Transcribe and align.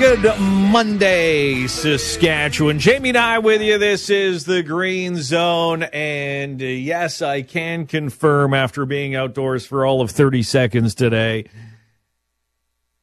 Good 0.00 0.40
Monday, 0.40 1.66
Saskatchewan. 1.66 2.78
Jamie 2.78 3.10
and 3.10 3.18
I 3.18 3.38
with 3.38 3.60
you. 3.60 3.76
This 3.76 4.08
is 4.08 4.46
the 4.46 4.62
Green 4.62 5.16
Zone. 5.16 5.82
And 5.82 6.62
uh, 6.62 6.64
yes, 6.64 7.20
I 7.20 7.42
can 7.42 7.86
confirm 7.86 8.54
after 8.54 8.86
being 8.86 9.14
outdoors 9.14 9.66
for 9.66 9.84
all 9.84 10.00
of 10.00 10.10
30 10.10 10.42
seconds 10.42 10.94
today, 10.94 11.50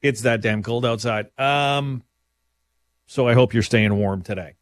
it's 0.02 0.22
that 0.22 0.40
damn 0.40 0.64
cold 0.64 0.84
outside. 0.84 1.30
Um, 1.38 2.02
so 3.06 3.28
I 3.28 3.32
hope 3.32 3.54
you're 3.54 3.62
staying 3.62 3.94
warm 3.94 4.22
today. 4.22 4.56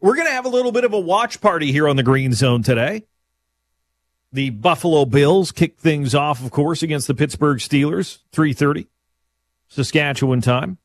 We're 0.00 0.14
going 0.14 0.28
to 0.28 0.32
have 0.32 0.46
a 0.46 0.48
little 0.48 0.72
bit 0.72 0.84
of 0.84 0.94
a 0.94 1.00
watch 1.00 1.42
party 1.42 1.72
here 1.72 1.86
on 1.86 1.96
the 1.96 2.02
Green 2.02 2.32
Zone 2.32 2.62
today. 2.62 3.04
The 4.32 4.48
Buffalo 4.48 5.04
Bills 5.04 5.52
kick 5.52 5.78
things 5.78 6.14
off, 6.14 6.42
of 6.42 6.52
course, 6.52 6.82
against 6.82 7.06
the 7.06 7.14
Pittsburgh 7.14 7.58
Steelers, 7.58 8.20
3:30 8.32 8.86
Saskatchewan 9.68 10.40
time. 10.40 10.78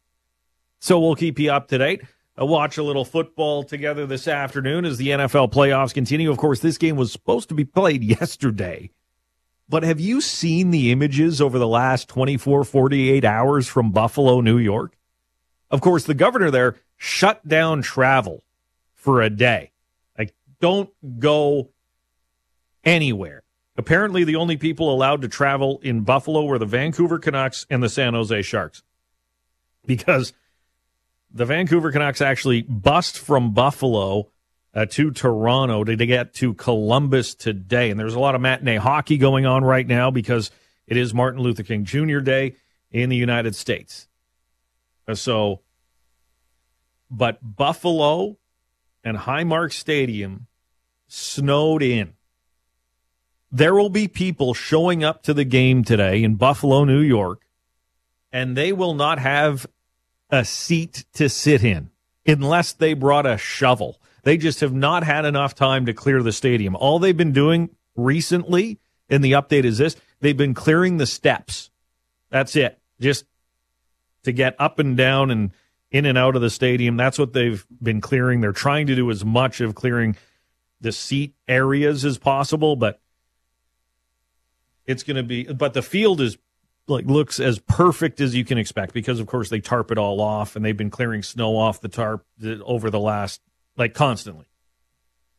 So 0.88 1.02
we'll 1.02 1.16
keep 1.16 1.38
you 1.38 1.52
up 1.52 1.68
to 1.68 1.80
date. 1.80 2.04
I'll 2.38 2.48
watch 2.48 2.78
a 2.78 2.84
little 2.84 3.04
football 3.04 3.62
together 3.62 4.06
this 4.06 4.26
afternoon 4.26 4.86
as 4.86 4.98
the 4.98 5.10
NFL 5.10 5.52
playoffs 5.52 5.94
continue. 5.94 6.32
Of 6.32 6.38
course, 6.38 6.62
this 6.62 6.78
game 6.78 6.96
was 6.96 7.12
supposed 7.12 7.50
to 7.50 7.56
be 7.56 7.66
played 7.66 8.02
yesterday. 8.22 8.92
But 9.68 9.84
have 9.84 10.00
you 10.00 10.22
seen 10.22 10.72
the 10.72 10.94
images 10.94 11.42
over 11.42 11.60
the 11.60 11.68
last 11.68 12.08
24, 12.08 12.64
48 12.64 13.26
hours 13.26 13.68
from 13.68 13.92
Buffalo, 13.92 14.40
New 14.40 14.58
York? 14.58 14.96
Of 15.70 15.82
course, 15.82 16.06
the 16.06 16.14
governor 16.14 16.52
there 16.52 16.78
shut 16.96 17.46
down 17.46 17.82
travel 17.82 18.46
for 18.96 19.22
a 19.22 19.30
day. 19.30 19.74
Like, 20.18 20.34
don't 20.62 20.90
go 21.20 21.72
anywhere. 22.86 23.44
Apparently, 23.76 24.24
the 24.24 24.38
only 24.38 24.56
people 24.56 24.90
allowed 24.94 25.22
to 25.24 25.28
travel 25.28 25.82
in 25.84 26.06
Buffalo 26.06 26.46
were 26.46 26.58
the 26.58 26.66
Vancouver 26.66 27.20
Canucks 27.20 27.66
and 27.70 27.84
the 27.84 27.90
San 27.90 28.14
Jose 28.14 28.42
Sharks. 28.44 28.84
Because 29.86 30.32
the 31.32 31.46
Vancouver 31.46 31.92
Canucks 31.92 32.22
actually 32.22 32.62
bussed 32.64 33.20
from 33.20 33.54
Buffalo 33.54 34.30
uh, 34.74 34.86
to 34.86 35.12
Toronto 35.12 35.84
to, 35.84 35.96
to 35.96 36.06
get 36.06 36.34
to 36.36 36.54
Columbus 36.54 37.36
today. 37.36 37.90
And 37.90 38.00
there's 38.00 38.14
a 38.14 38.20
lot 38.20 38.36
of 38.36 38.42
matinee 38.42 38.78
hockey 38.78 39.18
going 39.18 39.46
on 39.46 39.64
right 39.64 39.86
now 39.86 40.12
because 40.12 40.52
it 40.86 40.98
is 40.98 41.14
Martin 41.14 41.42
Luther 41.42 41.64
King 41.64 41.84
Jr. 41.84 42.20
Day 42.20 42.56
in 42.92 43.10
the 43.10 43.16
United 43.16 43.56
States. 43.56 44.08
Uh, 45.08 45.16
so, 45.16 45.62
but 47.10 47.40
Buffalo 47.42 48.38
and 49.04 49.18
Highmark 49.18 49.74
Stadium 49.74 50.48
snowed 51.08 51.82
in. 51.82 52.14
There 53.52 53.74
will 53.74 53.90
be 53.90 54.08
people 54.08 54.54
showing 54.54 55.04
up 55.04 55.24
to 55.24 55.34
the 55.34 55.46
game 55.46 55.84
today 55.84 56.22
in 56.24 56.36
Buffalo, 56.36 56.84
New 56.84 57.00
York, 57.00 57.44
and 58.32 58.58
they 58.58 58.74
will 58.74 58.94
not 58.94 59.20
have 59.20 59.66
a 60.30 60.44
seat 60.46 61.06
to 61.14 61.30
sit 61.30 61.64
in 61.64 61.90
unless 62.26 62.74
they 62.74 62.94
brought 62.94 63.26
a 63.26 63.38
shovel. 63.38 64.00
They 64.24 64.38
just 64.38 64.60
have 64.60 64.74
not 64.74 65.04
had 65.04 65.26
enough 65.26 65.56
time 65.56 65.86
to 65.86 65.94
clear 65.94 66.22
the 66.22 66.32
stadium. 66.32 66.76
All 66.76 67.00
they've 67.00 67.16
been 67.16 67.32
doing 67.32 67.70
recently, 67.96 68.80
and 69.10 69.24
the 69.24 69.34
update 69.34 69.64
is 69.64 69.78
this 69.78 69.96
they've 70.20 70.36
been 70.36 70.54
clearing 70.54 70.98
the 70.98 71.06
steps. 71.06 71.70
That's 72.30 72.56
it. 72.56 72.80
Just 73.00 73.26
to 74.24 74.32
get 74.34 74.56
up 74.60 74.80
and 74.80 74.98
down 74.98 75.32
and 75.32 75.52
in 75.92 76.06
and 76.06 76.18
out 76.18 76.36
of 76.36 76.42
the 76.42 76.50
stadium. 76.50 76.98
That's 76.98 77.18
what 77.18 77.34
they've 77.34 77.66
been 77.82 78.02
clearing. 78.02 78.42
They're 78.42 78.52
trying 78.52 78.88
to 78.88 78.96
do 78.96 79.10
as 79.10 79.24
much 79.24 79.62
of 79.62 79.76
clearing 79.76 80.18
the 80.82 80.92
seat 80.92 81.34
areas 81.48 82.04
as 82.06 82.18
possible, 82.18 82.76
but 82.76 83.00
it's 84.86 85.04
going 85.04 85.18
to 85.18 85.24
be, 85.24 85.46
but 85.46 85.74
the 85.74 85.82
field 85.82 86.22
is 86.22 86.38
like 86.88 87.06
looks 87.06 87.40
as 87.40 87.60
perfect 87.60 88.22
as 88.22 88.34
you 88.36 88.46
can 88.46 88.58
expect 88.58 88.94
because 88.94 89.20
of 89.20 89.28
course 89.28 89.50
they 89.50 89.60
tarp 89.60 89.92
it 89.92 89.98
all 89.98 90.22
off 90.22 90.56
and 90.56 90.64
they've 90.64 90.78
been 90.78 90.90
clearing 90.90 91.22
snow 91.22 91.58
off 91.58 91.82
the 91.82 91.90
tarp 91.90 92.26
over 92.66 92.90
the 92.90 93.00
last 93.00 93.42
like 93.76 93.94
constantly 93.94 94.46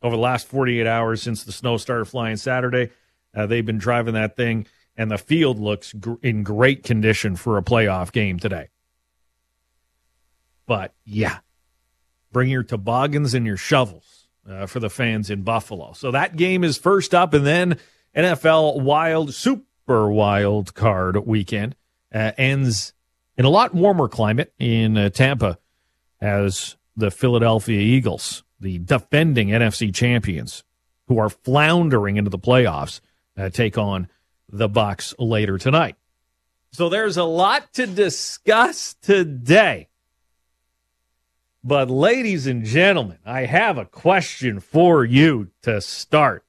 over 0.01 0.15
the 0.15 0.21
last 0.21 0.47
48 0.47 0.87
hours 0.87 1.21
since 1.21 1.43
the 1.43 1.51
snow 1.51 1.75
started 1.77 2.05
flying 2.05 2.37
Saturday. 2.37 2.89
Uh, 3.35 3.45
they've 3.45 3.65
been 3.65 3.77
driving 3.77 4.13
that 4.13 4.35
thing 4.35 4.65
and 4.95 5.09
the 5.09 5.17
field 5.17 5.59
looks 5.59 5.93
gr- 5.93 6.13
in 6.21 6.43
great 6.43 6.83
condition 6.83 7.35
for 7.35 7.57
a 7.57 7.63
playoff 7.63 8.11
game 8.11 8.37
today. 8.39 8.69
But 10.65 10.93
yeah, 11.03 11.39
bring 12.31 12.49
your 12.49 12.63
toboggans 12.63 13.33
and 13.33 13.45
your 13.45 13.57
shovels 13.57 14.27
uh, 14.47 14.67
for 14.67 14.79
the 14.79 14.89
fans 14.89 15.29
in 15.29 15.41
Buffalo. 15.41 15.93
So 15.93 16.11
that 16.11 16.35
game 16.35 16.63
is 16.63 16.77
first 16.77 17.15
up 17.15 17.33
and 17.33 17.45
then 17.45 17.79
NFL 18.15 18.81
Wild 18.81 19.33
Super 19.33 19.63
super 19.89 20.11
wild 20.11 20.75
card 20.75 21.17
weekend 21.25 21.75
uh, 22.13 22.31
ends 22.37 22.93
in 23.37 23.43
a 23.43 23.49
lot 23.49 23.73
warmer 23.73 24.07
climate 24.07 24.53
in 24.59 24.95
uh, 24.95 25.09
Tampa 25.09 25.57
as 26.21 26.77
the 26.95 27.09
Philadelphia 27.09 27.79
Eagles, 27.79 28.43
the 28.59 28.77
defending 28.77 29.47
NFC 29.47 29.91
champions, 29.91 30.63
who 31.07 31.17
are 31.17 31.29
floundering 31.29 32.17
into 32.17 32.29
the 32.29 32.37
playoffs, 32.37 32.99
uh, 33.35 33.49
take 33.49 33.79
on 33.79 34.07
the 34.47 34.69
Bucs 34.69 35.15
later 35.17 35.57
tonight. 35.57 35.95
So 36.71 36.87
there's 36.87 37.17
a 37.17 37.23
lot 37.23 37.73
to 37.73 37.87
discuss 37.87 38.93
today. 39.01 39.89
But 41.63 41.89
ladies 41.89 42.45
and 42.45 42.63
gentlemen, 42.63 43.17
I 43.25 43.45
have 43.45 43.79
a 43.79 43.85
question 43.85 44.59
for 44.59 45.03
you 45.03 45.49
to 45.63 45.81
start. 45.81 46.45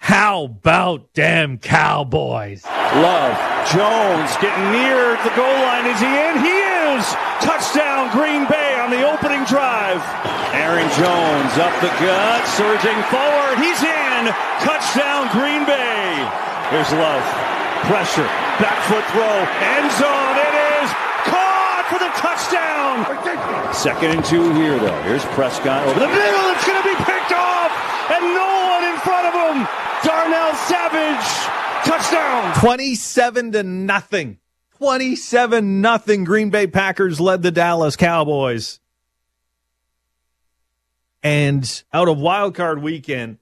How 0.00 0.44
about 0.44 1.12
damn 1.12 1.58
Cowboys? 1.58 2.64
Love. 2.64 3.36
Jones 3.68 4.32
getting 4.40 4.72
near 4.72 5.14
the 5.22 5.32
goal 5.36 5.58
line. 5.60 5.86
Is 5.86 6.00
he 6.00 6.08
in? 6.08 6.40
He 6.40 6.56
is! 6.96 7.04
Touchdown 7.44 8.10
Green 8.10 8.48
Bay 8.48 8.80
on 8.80 8.90
the 8.90 9.04
opening 9.04 9.44
drive. 9.44 10.00
Aaron 10.56 10.88
Jones 10.96 11.52
up 11.60 11.70
the 11.84 11.92
gut, 12.00 12.42
surging 12.56 12.98
forward. 13.12 13.60
He's 13.60 13.78
in! 13.84 14.32
Touchdown 14.64 15.28
Green 15.36 15.68
Bay. 15.68 16.16
Here's 16.72 16.90
Love. 16.96 17.22
Pressure. 17.86 18.26
Back 18.58 18.80
foot 18.88 19.04
throw. 19.12 19.36
End 19.76 19.88
zone. 20.00 20.36
It 20.40 20.54
is 20.80 20.88
caught 21.28 21.84
for 21.92 22.00
the 22.00 22.10
touchdown. 22.16 23.04
Second 23.72 24.10
and 24.16 24.24
two 24.24 24.52
here, 24.54 24.78
though. 24.78 25.02
Here's 25.02 25.24
Prescott 25.36 25.86
over 25.86 26.00
the 26.00 26.08
middle. 26.08 26.44
It's 26.52 26.66
going 26.66 26.76
to 26.82 26.88
be 26.88 26.96
picked 27.04 27.32
off, 27.32 27.49
and 28.10 28.24
no 28.34 28.48
one 28.70 28.84
in 28.92 28.98
front 29.00 29.26
of 29.26 29.34
him. 29.34 29.68
Darnell 30.04 30.54
Savage, 30.54 31.26
touchdown. 31.84 32.54
27 32.60 33.52
to 33.52 33.62
nothing. 33.62 34.38
27 34.78 35.80
nothing. 35.80 36.24
Green 36.24 36.50
Bay 36.50 36.66
Packers 36.66 37.20
led 37.20 37.42
the 37.42 37.50
Dallas 37.50 37.96
Cowboys. 37.96 38.80
And 41.22 41.82
out 41.92 42.08
of 42.08 42.18
wild 42.18 42.54
card 42.54 42.82
weekend, 42.82 43.38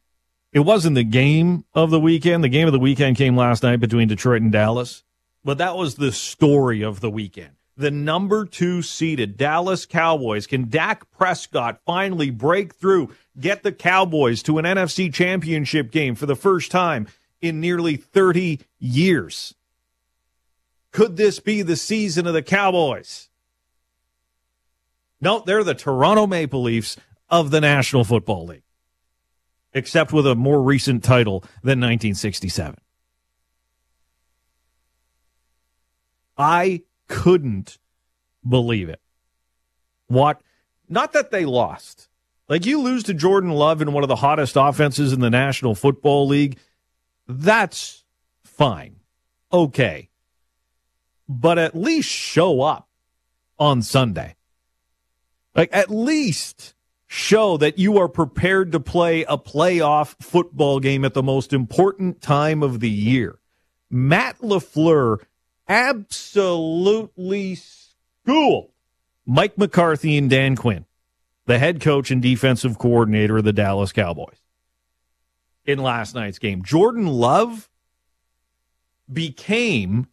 it 0.53 0.61
wasn't 0.61 0.97
the 0.97 1.05
game 1.05 1.65
of 1.75 1.91
the 1.91 2.01
weekend. 2.01 2.43
The 2.43 2.49
game 2.49 2.67
of 2.67 2.73
the 2.73 2.79
weekend 2.79 3.17
came 3.17 3.37
last 3.37 3.63
night 3.63 3.77
between 3.77 4.09
Detroit 4.09 4.43
and 4.43 4.51
Dallas, 4.51 5.05
but 5.45 5.59
that 5.59 5.77
was 5.77 5.95
the 5.95 6.11
story 6.11 6.83
of 6.83 7.01
the 7.01 7.11
weekend. 7.11 7.53
The 7.79 7.93
number 7.93 8.45
two 8.45 8.83
seeded 8.83 9.37
Dallas 9.37 9.87
Cowboys. 9.87 10.49
Can 10.49 10.69
Dak 10.69 11.09
Prescott 11.13 11.81
finally 11.87 12.29
break 12.29 12.75
through, 12.75 13.15
get 13.39 13.63
the 13.63 13.71
Cowboys 13.71 14.43
to 14.43 14.59
an 14.59 14.65
NFC 14.65 15.15
championship 15.15 15.93
game 15.93 16.17
for 16.17 16.27
the 16.27 16.35
first 16.35 16.73
time 16.73 17.07
in 17.41 17.61
nearly 17.61 17.97
30 17.97 18.59
years? 18.81 19.55
Could 20.91 21.17
this 21.17 21.39
be 21.39 21.63
the 21.63 21.77
season 21.77 22.27
of 22.27 22.35
the 22.35 22.43
Cowboys? 22.43 23.29
No, 25.21 25.45
they're 25.47 25.63
the 25.63 25.75
Toronto 25.75 26.27
Maple 26.27 26.63
Leafs 26.63 26.97
of 27.31 27.53
the 27.53 27.61
National 27.61 28.03
Football 28.03 28.47
League, 28.47 28.65
except 29.73 30.13
with 30.13 30.27
a 30.27 30.35
more 30.35 30.61
recent 30.61 31.05
title 31.05 31.45
than 31.63 31.79
1967. 31.79 32.77
I 36.37 36.83
couldn't 37.09 37.79
believe 38.47 38.89
it. 38.89 39.01
What? 40.07 40.41
Not 40.89 41.13
that 41.13 41.31
they 41.31 41.45
lost. 41.45 42.09
Like 42.49 42.65
you 42.65 42.81
lose 42.81 43.03
to 43.05 43.15
Jordan 43.15 43.51
Love 43.51 43.83
in 43.83 43.93
one 43.93 44.05
of 44.05 44.09
the 44.09 44.17
hottest 44.17 44.57
offenses 44.57 45.13
in 45.13 45.21
the 45.21 45.31
National 45.31 45.75
Football 45.75 46.27
League. 46.27 46.59
That's 47.27 48.05
fine. 48.45 48.97
Okay. 49.53 50.09
But 51.29 51.59
at 51.59 51.77
least 51.77 52.09
show 52.09 52.63
up 52.63 52.89
on 53.59 53.83
Sunday. 53.83 54.37
Like 55.55 55.69
at 55.73 55.91
least 55.91 56.75
show 57.07 57.57
that 57.57 57.79
you 57.79 57.99
are 57.99 58.09
prepared 58.09 58.73
to 58.73 58.81
play 58.81 59.25
a 59.25 59.37
playoff 59.37 60.15
football 60.23 60.81
game 60.81 61.05
at 61.05 61.15
the 61.15 61.23
most 61.23 61.53
important 61.53 62.21
time 62.23 62.63
of 62.63 62.81
the 62.81 62.91
year. 62.91 63.39
Matt 63.91 64.39
LaFleur 64.39 65.19
absolutely 65.69 67.57
schooled 67.57 68.71
Mike 69.27 69.59
McCarthy 69.59 70.17
and 70.17 70.31
Dan 70.31 70.57
Quinn, 70.57 70.87
the 71.47 71.59
head 71.59 71.81
coach 71.81 72.11
and 72.11 72.23
defensive 72.23 72.79
coordinator 72.79 73.39
of 73.39 73.45
the 73.45 73.53
Dallas 73.53 73.93
Cowboys, 73.93 74.39
in 75.67 75.79
last 75.79 76.15
night's 76.15 76.39
game. 76.39 76.63
Jordan 76.63 77.07
Love 77.07 77.69
became 79.13 80.09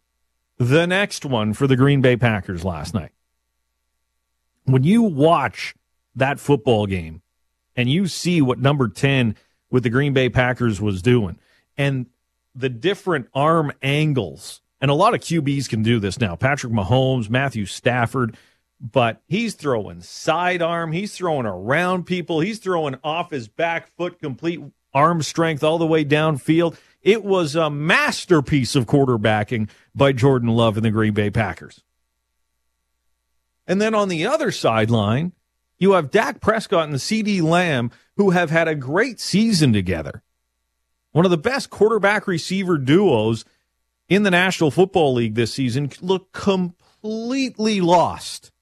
the 0.58 0.86
next 0.86 1.24
one 1.24 1.52
for 1.54 1.66
the 1.66 1.76
Green 1.76 2.00
Bay 2.00 2.16
Packers 2.16 2.64
last 2.64 2.94
night. 2.94 3.12
when 4.64 4.82
you 4.82 5.02
watch 5.02 5.74
that 6.14 6.40
football 6.40 6.86
game 6.86 7.22
and 7.76 7.88
you 7.90 8.06
see 8.08 8.42
what 8.42 8.58
number 8.58 8.88
10 8.88 9.36
with 9.70 9.82
the 9.84 9.90
Green 9.90 10.12
Bay 10.12 10.28
Packers 10.28 10.80
was 10.80 11.02
doing 11.02 11.38
and 11.76 12.06
the 12.54 12.68
different 12.68 13.28
arm 13.34 13.70
angles, 13.82 14.60
and 14.80 14.90
a 14.90 14.94
lot 14.94 15.14
of 15.14 15.20
QBs 15.20 15.68
can 15.68 15.82
do 15.82 15.98
this 15.98 16.20
now. 16.20 16.36
Patrick 16.36 16.72
Mahomes, 16.72 17.30
Matthew 17.30 17.66
Stafford, 17.66 18.36
but 18.80 19.22
he's 19.26 19.54
throwing 19.54 20.02
sidearm, 20.02 20.92
he's 20.92 21.14
throwing 21.14 21.46
around 21.46 22.04
people, 22.04 22.40
he's 22.40 22.58
throwing 22.58 22.96
off 23.02 23.30
his 23.30 23.48
back 23.48 23.88
foot, 23.96 24.18
complete 24.20 24.60
arm 24.92 25.22
strength 25.22 25.62
all 25.62 25.78
the 25.78 25.86
way 25.86 26.04
downfield. 26.04 26.76
It 27.02 27.24
was 27.24 27.54
a 27.54 27.70
masterpiece 27.70 28.74
of 28.74 28.86
quarterbacking 28.86 29.70
by 29.94 30.12
Jordan 30.12 30.48
Love 30.48 30.76
and 30.76 30.84
the 30.84 30.90
Green 30.90 31.14
Bay 31.14 31.30
Packers. 31.30 31.82
And 33.66 33.80
then 33.80 33.94
on 33.94 34.08
the 34.08 34.26
other 34.26 34.50
sideline, 34.50 35.32
you 35.78 35.92
have 35.92 36.10
Dak 36.10 36.40
Prescott 36.40 36.88
and 36.88 36.96
CeeDee 36.96 37.42
Lamb, 37.42 37.90
who 38.16 38.30
have 38.30 38.50
had 38.50 38.68
a 38.68 38.74
great 38.74 39.20
season 39.20 39.72
together. 39.72 40.22
One 41.12 41.24
of 41.24 41.30
the 41.30 41.38
best 41.38 41.70
quarterback 41.70 42.26
receiver 42.26 42.78
duos 42.78 43.44
in 44.08 44.22
the 44.22 44.30
National 44.30 44.70
Football 44.70 45.14
League 45.14 45.34
this 45.34 45.52
season 45.52 45.90
look 46.00 46.32
completely 46.32 47.80
lost. 47.80 48.52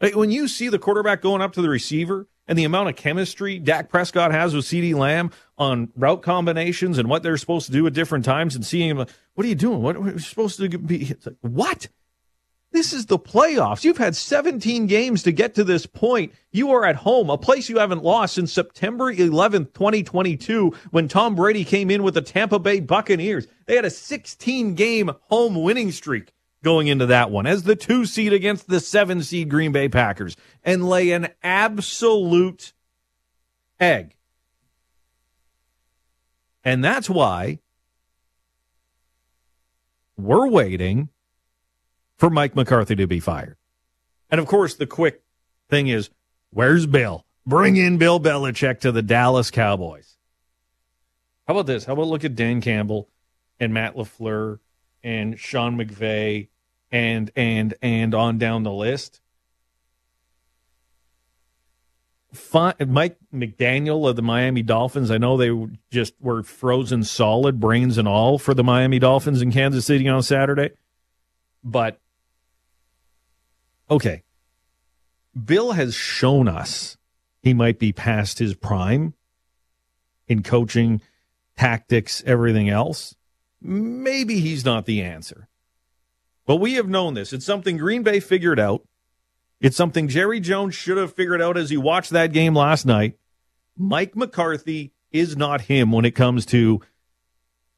When 0.00 0.30
you 0.30 0.46
see 0.46 0.68
the 0.68 0.78
quarterback 0.78 1.22
going 1.22 1.40
up 1.42 1.52
to 1.54 1.62
the 1.62 1.68
receiver 1.68 2.28
and 2.46 2.58
the 2.58 2.64
amount 2.64 2.90
of 2.90 2.96
chemistry 2.96 3.58
Dak 3.58 3.88
Prescott 3.88 4.30
has 4.30 4.54
with 4.54 4.64
CeeDee 4.64 4.94
Lamb 4.94 5.30
on 5.58 5.90
route 5.96 6.22
combinations 6.22 6.98
and 6.98 7.08
what 7.08 7.22
they're 7.22 7.38
supposed 7.38 7.66
to 7.66 7.72
do 7.72 7.86
at 7.86 7.92
different 7.92 8.24
times 8.24 8.54
and 8.54 8.64
seeing 8.64 8.90
him, 8.90 8.98
what 8.98 9.44
are 9.44 9.48
you 9.48 9.54
doing? 9.54 9.82
What 9.82 9.96
are 9.96 10.10
you 10.10 10.18
supposed 10.18 10.58
to 10.58 10.68
be? 10.68 11.14
Like, 11.24 11.36
what? 11.40 11.88
This 12.76 12.92
is 12.92 13.06
the 13.06 13.18
playoffs. 13.18 13.84
You've 13.84 13.96
had 13.96 14.14
17 14.14 14.86
games 14.86 15.22
to 15.22 15.32
get 15.32 15.54
to 15.54 15.64
this 15.64 15.86
point. 15.86 16.34
You 16.52 16.72
are 16.72 16.84
at 16.84 16.96
home, 16.96 17.30
a 17.30 17.38
place 17.38 17.70
you 17.70 17.78
haven't 17.78 18.04
lost 18.04 18.34
since 18.34 18.52
September 18.52 19.10
11th, 19.10 19.72
2022, 19.72 20.74
when 20.90 21.08
Tom 21.08 21.34
Brady 21.34 21.64
came 21.64 21.90
in 21.90 22.02
with 22.02 22.12
the 22.12 22.20
Tampa 22.20 22.58
Bay 22.58 22.80
Buccaneers. 22.80 23.46
They 23.64 23.76
had 23.76 23.86
a 23.86 23.90
16 23.90 24.74
game 24.74 25.10
home 25.30 25.54
winning 25.62 25.90
streak 25.90 26.34
going 26.62 26.88
into 26.88 27.06
that 27.06 27.30
one 27.30 27.46
as 27.46 27.62
the 27.62 27.76
two 27.76 28.04
seed 28.04 28.34
against 28.34 28.68
the 28.68 28.80
seven 28.80 29.22
seed 29.22 29.48
Green 29.48 29.72
Bay 29.72 29.88
Packers 29.88 30.36
and 30.62 30.86
lay 30.86 31.12
an 31.12 31.28
absolute 31.42 32.74
egg. 33.80 34.16
And 36.62 36.84
that's 36.84 37.08
why 37.08 37.60
we're 40.18 40.48
waiting 40.48 41.08
for 42.16 42.30
Mike 42.30 42.56
McCarthy 42.56 42.96
to 42.96 43.06
be 43.06 43.20
fired. 43.20 43.56
And 44.30 44.40
of 44.40 44.46
course, 44.46 44.74
the 44.74 44.86
quick 44.86 45.22
thing 45.68 45.88
is 45.88 46.10
where's 46.50 46.86
Bill? 46.86 47.24
Bring 47.46 47.76
in 47.76 47.98
Bill 47.98 48.18
Belichick 48.18 48.80
to 48.80 48.90
the 48.90 49.02
Dallas 49.02 49.50
Cowboys. 49.50 50.16
How 51.46 51.54
about 51.54 51.66
this? 51.66 51.84
How 51.84 51.92
about 51.92 52.08
look 52.08 52.24
at 52.24 52.34
Dan 52.34 52.60
Campbell 52.60 53.08
and 53.60 53.72
Matt 53.72 53.94
LaFleur 53.94 54.58
and 55.04 55.38
Sean 55.38 55.76
McVay 55.76 56.48
and 56.90 57.30
and 57.36 57.74
and 57.82 58.14
on 58.14 58.38
down 58.38 58.62
the 58.62 58.72
list. 58.72 59.20
Mike 62.52 63.16
McDaniel 63.32 64.08
of 64.08 64.16
the 64.16 64.22
Miami 64.22 64.62
Dolphins. 64.62 65.10
I 65.10 65.16
know 65.16 65.36
they 65.36 65.68
just 65.90 66.14
were 66.20 66.42
frozen 66.42 67.02
solid, 67.02 67.60
brains 67.60 67.96
and 67.96 68.06
all, 68.06 68.38
for 68.38 68.52
the 68.52 68.64
Miami 68.64 68.98
Dolphins 68.98 69.40
in 69.40 69.52
Kansas 69.52 69.86
City 69.86 70.06
on 70.06 70.22
Saturday. 70.22 70.70
But 71.64 71.98
okay, 73.90 74.22
Bill 75.44 75.72
has 75.72 75.94
shown 75.94 76.48
us 76.48 76.96
he 77.42 77.54
might 77.54 77.78
be 77.78 77.92
past 77.92 78.38
his 78.38 78.54
prime 78.54 79.14
in 80.26 80.42
coaching, 80.42 81.00
tactics, 81.56 82.22
everything 82.26 82.68
else. 82.68 83.14
Maybe 83.60 84.40
he's 84.40 84.64
not 84.64 84.86
the 84.86 85.02
answer. 85.02 85.48
But 86.46 86.56
we 86.56 86.74
have 86.74 86.88
known 86.88 87.14
this. 87.14 87.32
It's 87.32 87.44
something 87.44 87.76
Green 87.76 88.02
Bay 88.02 88.20
figured 88.20 88.60
out. 88.60 88.86
It's 89.60 89.76
something 89.76 90.08
Jerry 90.08 90.40
Jones 90.40 90.74
should 90.74 90.96
have 90.96 91.14
figured 91.14 91.42
out 91.42 91.56
as 91.56 91.70
he 91.70 91.76
watched 91.76 92.10
that 92.10 92.32
game 92.32 92.54
last 92.54 92.86
night. 92.86 93.18
Mike 93.76 94.14
McCarthy 94.14 94.92
is 95.10 95.36
not 95.36 95.62
him 95.62 95.92
when 95.92 96.04
it 96.04 96.14
comes 96.14 96.46
to 96.46 96.80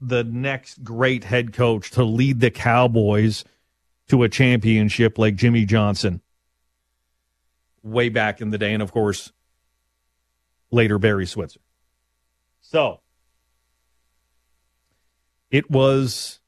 the 0.01 0.25
next 0.25 0.85
great 0.85 1.25
head 1.25 1.53
coach 1.53 1.91
to 1.93 2.05
lead 2.05 2.41
the 2.41 2.51
Cowboys 2.51 3.45
to 4.09 4.23
a 4.23 4.29
championship 4.29 5.19
like 5.19 5.37
Jimmy 5.37 5.65
Johnson 5.65 6.21
way 7.83 8.09
back 8.09 8.41
in 8.41 8.51
the 8.51 8.59
day. 8.59 8.73
And 8.73 8.83
of 8.83 8.93
course, 8.93 9.33
later 10.71 10.99
Barry 10.99 11.27
Switzer. 11.27 11.61
So 12.61 13.01
it 15.51 15.71
was 15.71 16.41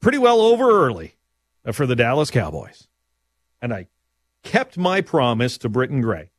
pretty 0.00 0.18
well 0.18 0.40
over 0.40 0.86
early 0.86 1.14
for 1.72 1.86
the 1.86 1.96
Dallas 1.96 2.30
Cowboys. 2.30 2.88
And 3.62 3.72
I 3.72 3.88
kept 4.42 4.76
my 4.76 5.00
promise 5.00 5.58
to 5.58 5.68
Britton 5.68 6.00
Gray. 6.00 6.30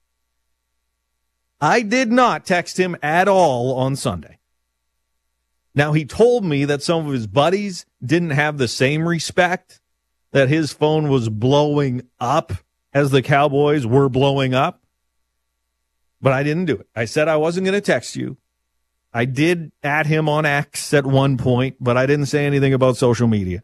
I 1.59 1.81
did 1.81 2.11
not 2.11 2.45
text 2.45 2.77
him 2.77 2.95
at 3.01 3.27
all 3.27 3.75
on 3.75 3.95
Sunday. 3.95 4.39
Now, 5.73 5.93
he 5.93 6.05
told 6.05 6.45
me 6.45 6.63
that 6.65 6.83
some 6.83 7.05
of 7.05 7.13
his 7.13 7.27
buddies 7.27 7.85
didn't 8.03 8.29
have 8.29 8.57
the 8.57 8.67
same 8.67 9.07
respect, 9.07 9.81
that 10.35 10.49
his 10.49 10.71
phone 10.71 11.09
was 11.09 11.29
blowing 11.29 12.03
up 12.19 12.53
as 12.93 13.09
the 13.09 13.21
Cowboys 13.21 13.85
were 13.85 14.09
blowing 14.09 14.53
up. 14.53 14.83
But 16.21 16.33
I 16.33 16.43
didn't 16.43 16.65
do 16.65 16.75
it. 16.75 16.87
I 16.95 17.05
said 17.05 17.27
I 17.27 17.37
wasn't 17.37 17.65
going 17.65 17.73
to 17.73 17.81
text 17.81 18.15
you. 18.15 18.37
I 19.13 19.25
did 19.25 19.71
at 19.81 20.05
him 20.05 20.29
on 20.29 20.45
X 20.45 20.93
at 20.93 21.05
one 21.05 21.37
point, 21.37 21.77
but 21.79 21.97
I 21.97 22.05
didn't 22.05 22.25
say 22.27 22.45
anything 22.45 22.73
about 22.73 22.97
social 22.97 23.27
media 23.27 23.63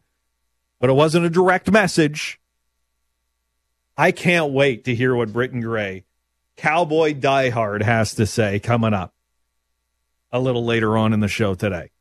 but 0.82 0.90
it 0.90 0.94
wasn't 0.94 1.26
a 1.26 1.30
direct 1.30 1.72
message. 1.72 2.42
I 3.96 4.12
can't 4.12 4.52
wait 4.52 4.84
to 4.86 4.96
hear 4.96 5.16
what 5.16 5.32
Britton 5.32 5.62
Gray, 5.62 6.06
Cowboy 6.58 7.14
diehard, 7.14 7.84
has 7.84 8.16
to 8.16 8.26
say 8.26 8.60
coming 8.60 8.94
up 8.94 9.14
a 10.32 10.40
little 10.40 10.66
later 10.66 10.98
on 10.98 11.14
in 11.14 11.20
the 11.20 11.28
show 11.28 11.54
today. 11.54 11.92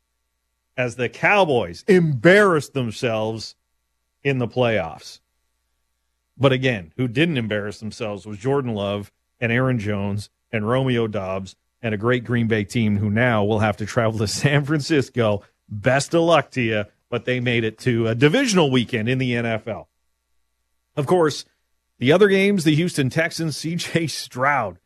As 0.75 0.95
the 0.95 1.09
Cowboys 1.09 1.85
embarrassed 1.87 2.73
themselves 2.73 3.55
in 4.23 4.37
the 4.37 4.47
playoffs. 4.47 5.19
But 6.37 6.51
again, 6.51 6.93
who 6.97 7.07
didn't 7.07 7.37
embarrass 7.37 7.79
themselves 7.79 8.25
was 8.25 8.37
Jordan 8.37 8.73
Love 8.73 9.11
and 9.39 9.51
Aaron 9.51 9.79
Jones 9.79 10.29
and 10.51 10.67
Romeo 10.67 11.07
Doubs 11.07 11.55
and 11.81 11.93
a 11.93 11.97
great 11.97 12.23
Green 12.23 12.47
Bay 12.47 12.63
team 12.63 12.97
who 12.97 13.09
now 13.09 13.43
will 13.43 13.59
have 13.59 13.77
to 13.77 13.85
travel 13.85 14.19
to 14.19 14.27
San 14.27 14.65
Francisco. 14.65 15.43
Best 15.69 16.13
of 16.13 16.21
luck 16.21 16.51
to 16.51 16.61
you 16.61 16.85
but 17.11 17.25
they 17.25 17.39
made 17.39 17.63
it 17.63 17.77
to 17.79 18.07
a 18.07 18.15
divisional 18.15 18.71
weekend 18.71 19.07
in 19.07 19.19
the 19.19 19.33
NFL. 19.33 19.85
Of 20.95 21.05
course, 21.05 21.45
the 21.99 22.13
other 22.13 22.29
games, 22.29 22.63
the 22.63 22.73
Houston 22.73 23.11
Texans, 23.11 23.57
CJ 23.61 24.09
Stroud. 24.09 24.79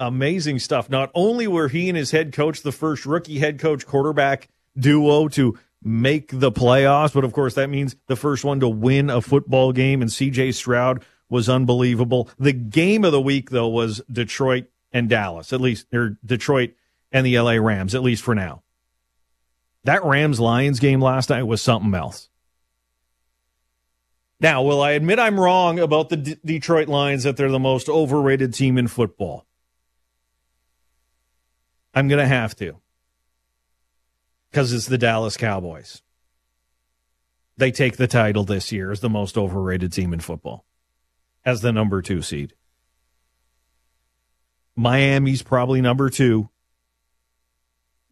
Amazing 0.00 0.58
stuff. 0.58 0.90
Not 0.90 1.12
only 1.14 1.46
were 1.46 1.68
he 1.68 1.88
and 1.88 1.96
his 1.96 2.10
head 2.10 2.32
coach 2.32 2.62
the 2.62 2.72
first 2.72 3.06
rookie 3.06 3.38
head 3.38 3.60
coach 3.60 3.86
quarterback 3.86 4.48
duo 4.76 5.28
to 5.28 5.56
make 5.84 6.30
the 6.32 6.50
playoffs, 6.50 7.12
but 7.12 7.24
of 7.24 7.32
course 7.32 7.54
that 7.54 7.68
means 7.70 7.94
the 8.06 8.16
first 8.16 8.44
one 8.44 8.58
to 8.60 8.68
win 8.68 9.10
a 9.10 9.20
football 9.20 9.72
game, 9.72 10.00
and 10.00 10.10
CJ 10.10 10.54
Stroud 10.54 11.04
was 11.28 11.48
unbelievable. 11.48 12.28
The 12.38 12.52
game 12.52 13.04
of 13.04 13.12
the 13.12 13.20
week, 13.20 13.50
though, 13.50 13.68
was 13.68 14.00
Detroit 14.10 14.66
and 14.92 15.08
Dallas, 15.08 15.52
at 15.52 15.60
least, 15.60 15.86
or 15.92 16.16
Detroit 16.24 16.74
and 17.12 17.26
the 17.26 17.38
LA 17.38 17.52
Rams, 17.52 17.94
at 17.94 18.02
least 18.02 18.22
for 18.22 18.34
now. 18.34 18.62
That 19.84 20.04
Rams 20.04 20.40
Lions 20.40 20.80
game 20.80 21.00
last 21.00 21.28
night 21.28 21.42
was 21.42 21.60
something 21.60 21.94
else. 21.94 22.30
Now, 24.40 24.62
will 24.62 24.82
I 24.82 24.92
admit 24.92 25.18
I'm 25.18 25.38
wrong 25.38 25.78
about 25.78 26.08
the 26.08 26.16
D- 26.16 26.36
Detroit 26.44 26.88
Lions 26.88 27.22
that 27.22 27.36
they're 27.36 27.50
the 27.50 27.58
most 27.58 27.88
overrated 27.88 28.54
team 28.54 28.78
in 28.78 28.88
football? 28.88 29.46
I'm 31.94 32.08
going 32.08 32.18
to 32.18 32.26
have 32.26 32.56
to 32.56 32.80
because 34.54 34.72
it's 34.72 34.86
the 34.86 34.96
Dallas 34.96 35.36
Cowboys. 35.36 36.00
They 37.56 37.72
take 37.72 37.96
the 37.96 38.06
title 38.06 38.44
this 38.44 38.70
year 38.72 38.92
as 38.92 39.00
the 39.00 39.10
most 39.10 39.36
overrated 39.36 39.92
team 39.92 40.12
in 40.12 40.20
football, 40.20 40.64
as 41.44 41.60
the 41.60 41.72
number 41.72 42.00
two 42.00 42.22
seed. 42.22 42.54
Miami's 44.76 45.42
probably 45.42 45.80
number 45.80 46.08
two 46.08 46.50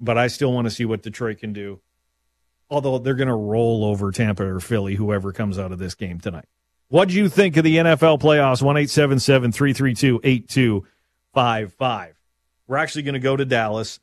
but 0.03 0.19
I 0.19 0.27
still 0.27 0.53
want 0.53 0.67
to 0.67 0.71
see 0.71 0.85
what 0.85 1.03
Detroit 1.03 1.39
can 1.39 1.53
do. 1.53 1.81
Although 2.69 2.99
they're 2.99 3.15
going 3.15 3.29
to 3.29 3.35
roll 3.35 3.85
over 3.85 4.11
Tampa 4.11 4.45
or 4.45 4.59
Philly, 4.59 4.97
whoever 4.97 5.33
comes 5.33 5.59
out 5.59 5.73
of 5.73 5.79
this 5.79 5.95
game 5.95 6.19
tonight. 6.19 6.47
What 6.89 7.09
do 7.09 7.15
you 7.15 7.29
think 7.29 7.57
of 7.57 7.65
the 7.65 7.77
NFL 7.77 8.21
playoffs? 8.21 8.61
1 8.61 8.75
332 8.75 10.21
8255. 10.25 12.21
We're 12.67 12.77
actually 12.77 13.03
going 13.03 13.15
to 13.15 13.21
go 13.21 13.37
to 13.37 13.45
Dallas. 13.45 14.01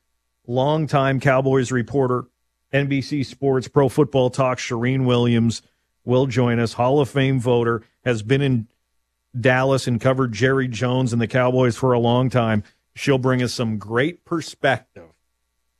Longtime 0.49 1.19
Cowboys 1.19 1.71
reporter, 1.71 2.25
NBC 2.73 3.23
Sports 3.23 3.67
Pro 3.67 3.87
Football 3.87 4.31
Talk, 4.31 4.57
Charean 4.57 5.05
Williams 5.05 5.61
will 6.05 6.25
join 6.25 6.57
us. 6.57 6.73
Hall 6.73 6.99
of 6.99 7.07
Fame 7.07 7.39
voter, 7.39 7.83
has 8.03 8.23
been 8.23 8.41
in 8.41 8.67
Dallas 9.39 9.85
and 9.85 10.01
covered 10.01 10.31
Jerry 10.33 10.67
Jones 10.67 11.13
and 11.13 11.21
the 11.21 11.27
Cowboys 11.27 11.77
for 11.77 11.93
a 11.93 11.99
long 11.99 12.31
time. 12.31 12.63
She'll 12.95 13.19
bring 13.19 13.43
us 13.43 13.53
some 13.53 13.77
great 13.77 14.25
perspective 14.25 15.09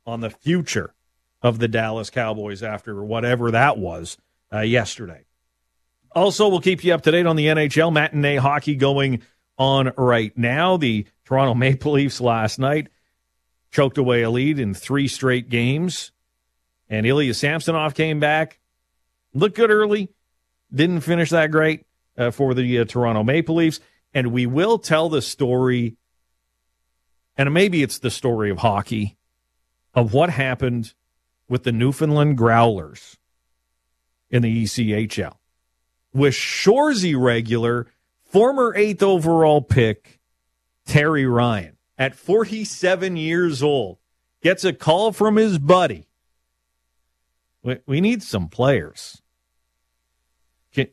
on 0.06 0.20
the 0.20 0.30
future 0.30 0.94
of 1.42 1.58
the 1.58 1.66
Dallas 1.66 2.08
Cowboys 2.08 2.62
after 2.62 3.02
whatever 3.02 3.50
that 3.50 3.76
was 3.76 4.18
uh, 4.52 4.60
yesterday. 4.60 5.24
Also, 6.12 6.48
we'll 6.48 6.60
keep 6.60 6.84
you 6.84 6.94
up 6.94 7.02
to 7.02 7.10
date 7.10 7.26
on 7.26 7.34
the 7.34 7.46
NHL 7.46 7.92
matinee 7.92 8.36
hockey 8.36 8.76
going 8.76 9.22
on 9.58 9.92
right 9.96 10.36
now. 10.38 10.76
The 10.76 11.06
Toronto 11.24 11.56
Maple 11.56 11.92
Leafs 11.92 12.20
last 12.20 12.60
night 12.60 12.86
choked 13.70 13.98
away 13.98 14.22
a 14.22 14.30
lead 14.30 14.58
in 14.58 14.74
three 14.74 15.08
straight 15.08 15.48
games, 15.48 16.12
and 16.88 17.06
Ilya 17.06 17.34
Samsonov 17.34 17.94
came 17.94 18.20
back, 18.20 18.58
looked 19.32 19.56
good 19.56 19.70
early, 19.70 20.10
didn't 20.72 21.00
finish 21.00 21.30
that 21.30 21.50
great 21.50 21.86
uh, 22.16 22.30
for 22.30 22.54
the 22.54 22.78
uh, 22.78 22.84
Toronto 22.84 23.22
Maple 23.22 23.56
Leafs, 23.56 23.80
and 24.12 24.32
we 24.32 24.46
will 24.46 24.78
tell 24.78 25.08
the 25.08 25.22
story, 25.22 25.96
and 27.36 27.52
maybe 27.54 27.82
it's 27.82 27.98
the 27.98 28.10
story 28.10 28.50
of 28.50 28.58
hockey, 28.58 29.16
of 29.94 30.12
what 30.12 30.30
happened 30.30 30.94
with 31.48 31.64
the 31.64 31.72
Newfoundland 31.72 32.36
Growlers 32.36 33.16
in 34.30 34.42
the 34.42 34.64
ECHL 34.64 35.34
with 36.12 36.34
Shoresy 36.34 37.20
regular, 37.20 37.86
former 38.22 38.74
eighth 38.74 39.02
overall 39.02 39.62
pick, 39.62 40.20
Terry 40.86 41.26
Ryan, 41.26 41.76
at 42.00 42.16
47 42.16 43.16
years 43.16 43.62
old, 43.62 43.98
gets 44.42 44.64
a 44.64 44.72
call 44.72 45.12
from 45.12 45.36
his 45.36 45.58
buddy. 45.58 46.08
We, 47.62 47.78
we 47.86 48.00
need 48.00 48.24
some 48.24 48.48
players. 48.48 49.22
Can, 50.72 50.88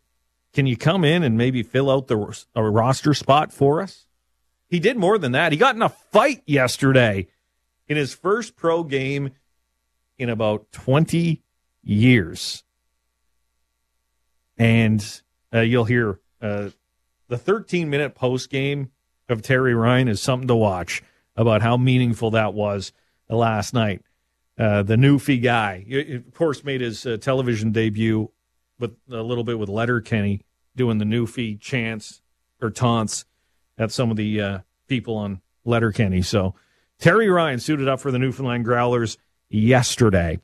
can 0.54 0.68
you 0.68 0.78
come 0.78 1.04
in 1.04 1.24
and 1.24 1.38
maybe 1.38 1.64
fill 1.64 1.90
out 1.90 2.08
the 2.08 2.46
a 2.54 2.62
roster 2.62 3.16
spot 3.16 3.52
for 3.52 3.82
us? 3.82 4.06
He 4.70 4.80
did 4.80 4.98
more 4.98 5.18
than 5.18 5.32
that. 5.32 5.52
He 5.54 5.58
got 5.58 5.76
in 5.76 5.82
a 5.82 5.90
fight 5.90 6.44
yesterday 6.46 7.28
in 7.88 7.98
his 7.98 8.14
first 8.14 8.56
pro 8.56 8.84
game 8.84 9.32
in 10.20 10.30
about 10.30 10.72
20 10.74 11.42
years 11.84 12.64
and 14.58 15.22
uh, 15.54 15.60
you'll 15.62 15.86
hear 15.86 16.20
uh, 16.42 16.70
the 17.28 17.38
13 17.38 17.90
minute 17.90 18.16
post 18.16 18.50
game 18.50 18.92
of 19.30 19.42
Terry 19.42 19.74
Ryan 19.74 20.08
is 20.08 20.22
something 20.22 20.48
to 20.48 20.56
watch 20.56 21.04
about 21.36 21.62
how 21.62 21.78
meaningful 21.78 22.32
that 22.32 22.54
was 22.54 22.92
last 23.30 23.74
night. 23.74 24.02
Uh, 24.58 24.82
the 24.82 24.96
Newfie 24.96 25.42
guy, 25.42 25.86
of 25.90 26.34
course, 26.34 26.64
made 26.64 26.82
his 26.82 27.06
uh, 27.06 27.18
television 27.18 27.72
debut 27.72 28.32
with 28.80 28.96
a 29.12 29.22
little 29.22 29.44
bit 29.44 29.60
with 29.60 29.70
Letterkenny 29.70 30.42
doing 30.76 30.98
the 30.98 31.06
Newfie 31.06 31.60
chants 31.60 32.22
or 32.62 32.72
taunts 32.72 33.26
at 33.78 33.92
some 33.92 34.10
of 34.10 34.18
the 34.18 34.42
uh, 34.42 34.60
people 34.88 35.16
on 35.16 35.42
Letterkenny. 35.64 36.22
So 36.24 36.56
Terry 37.00 37.30
Ryan 37.30 37.60
suited 37.60 37.88
up 37.88 38.00
for 38.00 38.12
the 38.12 38.18
Newfoundland 38.18 38.66
Growlers 38.66 39.18
yesterday 39.50 40.40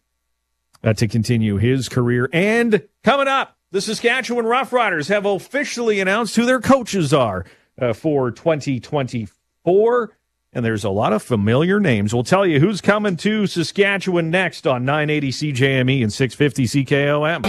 uh, 0.83 0.93
to 0.93 1.07
continue 1.07 1.57
his 1.57 1.89
career. 1.89 2.29
And 2.31 2.87
coming 3.03 3.27
up, 3.27 3.57
the 3.71 3.81
Saskatchewan 3.81 4.45
Roughriders 4.45 5.09
have 5.09 5.25
officially 5.25 5.99
announced 5.99 6.35
who 6.35 6.45
their 6.45 6.61
coaches 6.61 7.13
are 7.13 7.45
uh, 7.79 7.93
for 7.93 8.31
2024. 8.31 10.17
And 10.55 10.63
there's 10.63 10.83
a 10.83 10.89
lot 10.89 11.13
of 11.13 11.23
familiar 11.23 11.79
names. 11.79 12.13
We'll 12.13 12.23
tell 12.23 12.45
you 12.45 12.59
who's 12.59 12.79
coming 12.79 13.17
to 13.17 13.47
Saskatchewan 13.47 14.29
next 14.29 14.67
on 14.67 14.85
980 14.85 15.31
CJME 15.31 16.03
and 16.03 16.13
650 16.13 16.85
CKOM. 16.85 17.43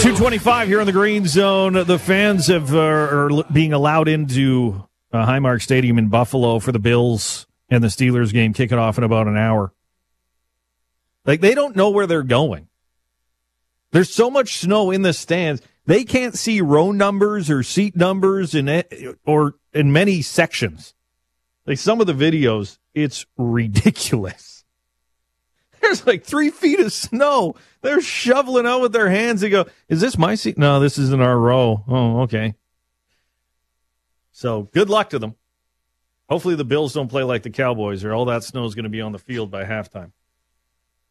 Two 0.00 0.16
twenty-five 0.16 0.66
here 0.66 0.80
in 0.80 0.86
the 0.86 0.92
Green 0.92 1.28
Zone. 1.28 1.74
The 1.74 1.98
fans 1.98 2.48
have 2.48 2.74
uh, 2.74 2.78
are 2.78 3.44
being 3.52 3.72
allowed 3.72 4.08
into 4.08 4.84
uh, 5.12 5.24
Highmark 5.24 5.62
Stadium 5.62 5.96
in 5.96 6.08
Buffalo 6.08 6.58
for 6.58 6.72
the 6.72 6.80
Bills 6.80 7.46
and 7.68 7.84
the 7.84 7.88
Steelers 7.88 8.32
game 8.32 8.52
kicking 8.52 8.78
off 8.78 8.98
in 8.98 9.04
about 9.04 9.28
an 9.28 9.36
hour. 9.36 9.72
Like 11.24 11.40
they 11.40 11.54
don't 11.54 11.76
know 11.76 11.90
where 11.90 12.06
they're 12.06 12.22
going. 12.22 12.68
There's 13.92 14.12
so 14.12 14.30
much 14.30 14.56
snow 14.56 14.90
in 14.90 15.02
the 15.02 15.12
stands. 15.12 15.62
They 15.84 16.04
can't 16.04 16.36
see 16.36 16.60
row 16.60 16.92
numbers 16.92 17.50
or 17.50 17.62
seat 17.62 17.96
numbers 17.96 18.54
in 18.54 18.84
or 19.26 19.56
in 19.72 19.92
many 19.92 20.22
sections. 20.22 20.94
Like 21.66 21.78
some 21.78 22.00
of 22.00 22.06
the 22.06 22.14
videos, 22.14 22.78
it's 22.94 23.26
ridiculous. 23.36 24.64
There's 25.80 26.06
like 26.06 26.24
three 26.24 26.50
feet 26.50 26.80
of 26.80 26.92
snow. 26.92 27.54
They're 27.82 28.00
shoveling 28.00 28.66
out 28.66 28.80
with 28.80 28.92
their 28.92 29.10
hands. 29.10 29.40
They 29.40 29.50
go, 29.50 29.66
"Is 29.88 30.00
this 30.00 30.16
my 30.16 30.36
seat? 30.36 30.56
No, 30.56 30.80
this 30.80 30.98
isn't 30.98 31.22
our 31.22 31.38
row." 31.38 31.84
Oh, 31.88 32.20
okay. 32.22 32.54
So 34.30 34.62
good 34.72 34.88
luck 34.88 35.10
to 35.10 35.18
them. 35.18 35.34
Hopefully 36.28 36.54
the 36.54 36.64
Bills 36.64 36.94
don't 36.94 37.08
play 37.08 37.24
like 37.24 37.42
the 37.42 37.50
Cowboys, 37.50 38.04
or 38.04 38.14
all 38.14 38.24
that 38.26 38.44
snow 38.44 38.64
is 38.64 38.74
going 38.74 38.84
to 38.84 38.88
be 38.88 39.00
on 39.00 39.12
the 39.12 39.18
field 39.18 39.50
by 39.50 39.64
halftime. 39.64 40.12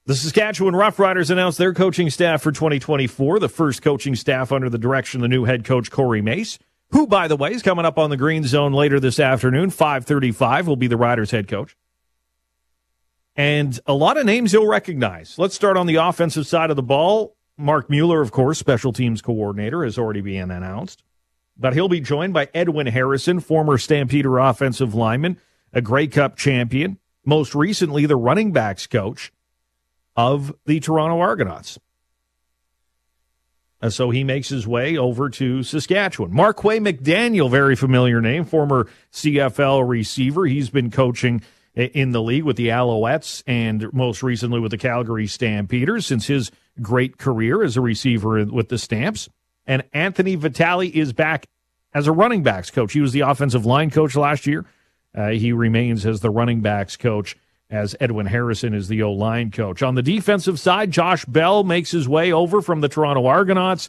The 0.08 0.16
Saskatchewan 0.16 0.74
Roughriders 0.74 1.30
announced 1.30 1.60
their 1.60 1.76
coaching 1.76 2.10
staff 2.10 2.42
for 2.42 2.52
2024, 2.52 3.38
the 3.38 3.48
first 3.48 3.84
coaching 3.84 4.16
staff 4.16 4.52
under 4.52 4.68
the 4.68 4.80
direction 4.80 5.20
of 5.20 5.22
the 5.22 5.28
new 5.28 5.46
head 5.46 5.64
coach 5.64 5.92
Corey 5.92 6.24
Mace, 6.24 6.58
who, 6.90 7.06
by 7.06 7.28
the 7.28 7.36
way, 7.36 7.52
is 7.52 7.62
coming 7.62 7.86
up 7.86 8.00
on 8.00 8.10
the 8.10 8.18
Green 8.18 8.44
Zone 8.44 8.74
later 8.74 9.00
this 9.00 9.20
afternoon. 9.20 9.70
5:35 9.70 10.66
will 10.66 10.76
be 10.76 10.88
the 10.88 10.98
Riders 10.98 11.30
head 11.30 11.48
coach, 11.48 11.78
and 13.36 13.80
a 13.86 13.94
lot 13.94 14.18
of 14.18 14.26
names 14.26 14.54
you'll 14.54 14.68
recognize. 14.68 15.38
Let's 15.38 15.54
start 15.54 15.78
on 15.78 15.86
the 15.86 15.98
offensive 15.98 16.48
side 16.48 16.72
of 16.72 16.78
the 16.78 16.82
ball. 16.82 17.36
Mark 17.56 17.88
Mueller, 17.88 18.22
of 18.22 18.32
course, 18.32 18.58
special 18.58 18.92
teams 18.92 19.22
coordinator, 19.22 19.84
has 19.84 20.00
already 20.00 20.22
been 20.22 20.50
announced. 20.50 21.04
But 21.56 21.74
he'll 21.74 21.88
be 21.88 22.02
joined 22.02 22.34
by 22.34 22.50
Edwin 22.56 22.88
Harrison, 22.88 23.40
former 23.40 23.78
Stampeder 23.78 24.40
offensive 24.40 24.96
lineman, 24.96 25.38
a 25.74 25.82
Grey 25.82 26.08
Cup 26.08 26.38
champion, 26.38 26.98
most 27.24 27.54
recently 27.54 28.08
the 28.08 28.16
running 28.16 28.52
backs 28.52 28.88
coach 28.88 29.32
of 30.16 30.54
the 30.66 30.80
Toronto 30.80 31.20
Argonauts. 31.20 31.80
And 33.82 33.92
so 33.92 34.12
he 34.12 34.24
makes 34.24 34.50
his 34.50 34.68
way 34.68 34.96
over 34.96 35.30
to 35.32 35.64
Saskatchewan. 35.64 36.32
Marquay 36.32 36.80
McDaniel, 36.80 37.50
very 37.50 37.76
familiar 37.76 38.22
name, 38.22 38.46
former 38.46 38.88
CFL 39.12 39.88
receiver. 39.88 40.46
He's 40.46 40.70
been 40.70 40.92
coaching 40.92 41.42
in 41.74 42.12
the 42.12 42.22
league 42.22 42.44
with 42.44 42.58
the 42.58 42.68
Alouettes 42.68 43.42
and 43.48 43.92
most 43.92 44.22
recently 44.22 44.60
with 44.60 44.72
the 44.72 44.78
Calgary 44.78 45.26
Stampeders 45.26 46.06
since 46.06 46.28
his 46.28 46.52
great 46.82 47.18
career 47.18 47.64
as 47.64 47.76
a 47.76 47.82
receiver 47.82 48.46
with 48.46 48.70
the 48.70 48.78
Stamps 48.78 49.30
and 49.66 49.84
Anthony 49.94 50.36
Vitale 50.36 50.90
is 50.94 51.14
back 51.14 51.46
as 51.94 52.08
a 52.08 52.12
running 52.12 52.44
backs 52.44 52.72
coach. 52.72 52.94
He 52.94 53.02
was 53.02 53.14
the 53.14 53.22
offensive 53.22 53.66
line 53.66 53.90
coach 53.90 54.16
last 54.16 54.48
year. 54.48 54.66
Uh, 55.16 55.30
he 55.30 55.52
remains 55.52 56.06
as 56.06 56.22
the 56.22 56.30
running 56.30 56.62
backs 56.62 56.98
coach 56.98 57.36
as 57.72 57.96
Edwin 58.02 58.26
Harrison 58.26 58.74
is 58.74 58.90
the 58.90 59.02
O 59.02 59.14
line 59.14 59.50
coach. 59.50 59.82
On 59.82 59.96
the 59.96 60.04
defensive 60.04 60.60
side, 60.60 60.92
Josh 60.92 61.24
Bell 61.26 61.64
makes 61.64 61.90
his 61.90 62.08
way 62.08 62.32
over 62.32 62.62
from 62.62 62.82
the 62.82 62.90
Toronto 62.90 63.26
Argonauts. 63.26 63.88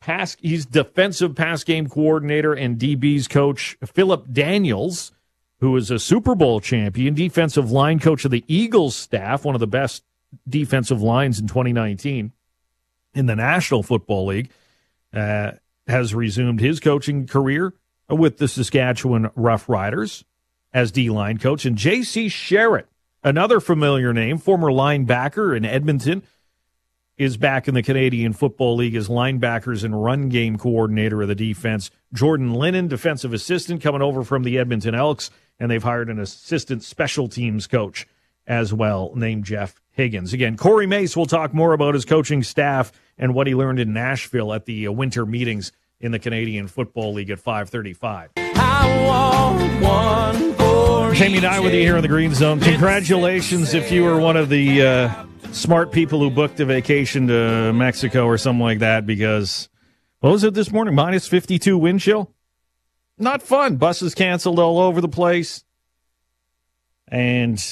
Pass, 0.00 0.36
he's 0.40 0.64
defensive 0.64 1.34
pass 1.34 1.64
game 1.64 1.88
coordinator 1.88 2.54
and 2.54 2.78
DB's 2.78 3.28
coach. 3.28 3.76
Philip 3.84 4.32
Daniels, 4.32 5.12
who 5.60 5.76
is 5.76 5.90
a 5.90 5.98
Super 5.98 6.34
Bowl 6.34 6.60
champion, 6.60 7.14
defensive 7.14 7.70
line 7.70 7.98
coach 7.98 8.24
of 8.24 8.30
the 8.30 8.44
Eagles 8.46 8.94
staff, 8.96 9.44
one 9.44 9.54
of 9.54 9.60
the 9.60 9.66
best 9.66 10.04
defensive 10.48 11.02
lines 11.02 11.40
in 11.40 11.48
2019 11.48 12.32
in 13.14 13.26
the 13.26 13.36
National 13.36 13.82
Football 13.82 14.26
League, 14.26 14.50
uh, 15.12 15.52
has 15.88 16.14
resumed 16.14 16.60
his 16.60 16.80
coaching 16.80 17.26
career 17.26 17.74
with 18.08 18.38
the 18.38 18.48
Saskatchewan 18.48 19.28
Roughriders 19.30 20.24
as 20.72 20.92
D 20.92 21.10
line 21.10 21.38
coach. 21.38 21.64
And 21.64 21.76
J.C. 21.76 22.26
Sherritt, 22.26 22.86
another 23.22 23.60
familiar 23.60 24.12
name, 24.12 24.38
former 24.38 24.68
linebacker 24.68 25.56
in 25.56 25.64
Edmonton, 25.64 26.22
is 27.18 27.36
back 27.36 27.68
in 27.68 27.74
the 27.74 27.82
Canadian 27.82 28.32
Football 28.32 28.76
League 28.76 28.94
as 28.94 29.08
linebackers 29.08 29.84
and 29.84 30.02
run 30.02 30.28
game 30.28 30.56
coordinator 30.56 31.22
of 31.22 31.28
the 31.28 31.34
defense. 31.34 31.90
Jordan 32.12 32.52
Lennon, 32.54 32.88
defensive 32.88 33.32
assistant, 33.32 33.82
coming 33.82 34.02
over 34.02 34.24
from 34.24 34.42
the 34.42 34.58
Edmonton 34.58 34.94
Elks, 34.94 35.30
and 35.60 35.70
they've 35.70 35.82
hired 35.82 36.08
an 36.08 36.18
assistant 36.18 36.82
special 36.82 37.28
teams 37.28 37.66
coach 37.66 38.06
as 38.46 38.72
well, 38.72 39.12
named 39.14 39.44
Jeff 39.44 39.80
Higgins. 39.90 40.32
Again, 40.32 40.56
Corey 40.56 40.86
Mace 40.86 41.16
will 41.16 41.26
talk 41.26 41.54
more 41.54 41.74
about 41.74 41.94
his 41.94 42.04
coaching 42.04 42.42
staff 42.42 42.90
and 43.16 43.34
what 43.34 43.46
he 43.46 43.54
learned 43.54 43.78
in 43.78 43.92
Nashville 43.92 44.52
at 44.52 44.64
the 44.64 44.88
uh, 44.88 44.92
winter 44.92 45.24
meetings 45.24 45.70
in 46.00 46.10
the 46.10 46.18
Canadian 46.18 46.66
Football 46.66 47.12
League 47.14 47.30
at 47.30 47.38
535. 47.38 48.30
Jamie 51.22 51.36
and 51.36 51.46
I 51.46 51.60
with 51.60 51.72
you 51.72 51.82
here 51.82 51.94
in 51.94 52.02
the 52.02 52.08
Green 52.08 52.34
Zone. 52.34 52.58
Congratulations 52.58 53.74
if 53.74 53.92
you 53.92 54.02
were 54.02 54.18
one 54.18 54.36
of 54.36 54.48
the 54.48 54.82
uh, 54.82 55.24
smart 55.52 55.92
people 55.92 56.18
who 56.18 56.30
booked 56.30 56.58
a 56.58 56.64
vacation 56.64 57.28
to 57.28 57.72
Mexico 57.72 58.26
or 58.26 58.36
something 58.36 58.60
like 58.60 58.80
that 58.80 59.06
because, 59.06 59.68
what 60.18 60.32
was 60.32 60.42
it 60.42 60.52
this 60.54 60.72
morning? 60.72 60.96
Minus 60.96 61.28
52 61.28 61.78
wind 61.78 62.00
chill? 62.00 62.34
Not 63.18 63.40
fun. 63.40 63.76
Buses 63.76 64.16
canceled 64.16 64.58
all 64.58 64.80
over 64.80 65.00
the 65.00 65.08
place. 65.08 65.62
And 67.06 67.62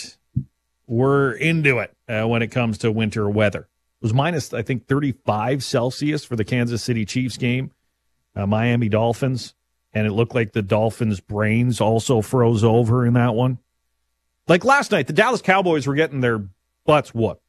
we're 0.87 1.33
into 1.33 1.79
it 1.79 1.93
uh, 2.09 2.29
when 2.29 2.43
it 2.43 2.53
comes 2.53 2.79
to 2.79 2.93
winter 2.93 3.29
weather. 3.29 3.63
It 3.63 4.03
was 4.05 4.15
minus, 4.15 4.55
I 4.55 4.63
think, 4.63 4.87
35 4.87 5.65
Celsius 5.65 6.25
for 6.25 6.37
the 6.37 6.45
Kansas 6.45 6.85
City 6.85 7.05
Chiefs 7.05 7.37
game, 7.37 7.73
uh, 8.37 8.47
Miami 8.47 8.89
Dolphins, 8.89 9.55
and 9.93 10.07
it 10.07 10.13
looked 10.13 10.35
like 10.35 10.53
the 10.53 10.63
Dolphins' 10.63 11.21
brains 11.21 11.81
also 11.81 12.21
froze 12.21 12.65
over 12.65 13.05
in 13.07 13.15
that 13.15 13.35
one. 13.35 13.59
Like 14.49 14.65
last 14.65 14.91
night, 14.91 15.07
the 15.07 15.13
Dallas 15.13 15.43
Cowboys 15.43 15.87
were 15.87 15.95
getting 15.95 16.21
their 16.21 16.45
butts 16.85 17.15
whooped, 17.15 17.43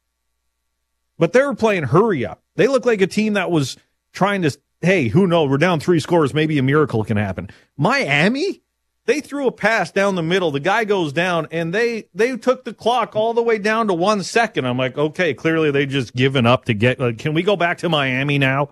but 1.18 1.32
they 1.32 1.42
were 1.42 1.54
playing 1.54 1.84
hurry 1.84 2.24
up. 2.24 2.42
They 2.56 2.68
looked 2.68 2.86
like 2.86 3.00
a 3.00 3.06
team 3.06 3.34
that 3.34 3.50
was 3.50 3.76
trying 4.12 4.42
to, 4.42 4.56
hey, 4.80 5.08
who 5.08 5.26
knows? 5.26 5.48
We're 5.48 5.58
down 5.58 5.80
three 5.80 6.00
scores. 6.00 6.34
Maybe 6.34 6.58
a 6.58 6.62
miracle 6.62 7.02
can 7.02 7.16
happen. 7.16 7.50
Miami, 7.76 8.62
they 9.06 9.20
threw 9.20 9.46
a 9.46 9.52
pass 9.52 9.90
down 9.90 10.14
the 10.14 10.22
middle. 10.22 10.50
The 10.50 10.60
guy 10.60 10.84
goes 10.84 11.12
down, 11.12 11.48
and 11.50 11.74
they 11.74 12.08
they 12.14 12.36
took 12.36 12.64
the 12.64 12.74
clock 12.74 13.16
all 13.16 13.34
the 13.34 13.42
way 13.42 13.58
down 13.58 13.88
to 13.88 13.94
one 13.94 14.22
second. 14.22 14.66
I'm 14.66 14.78
like, 14.78 14.96
okay, 14.96 15.34
clearly 15.34 15.70
they 15.70 15.86
just 15.86 16.14
given 16.14 16.46
up 16.46 16.66
to 16.66 16.74
get. 16.74 17.00
Like, 17.00 17.18
can 17.18 17.34
we 17.34 17.42
go 17.42 17.56
back 17.56 17.78
to 17.78 17.88
Miami 17.88 18.38
now? 18.38 18.70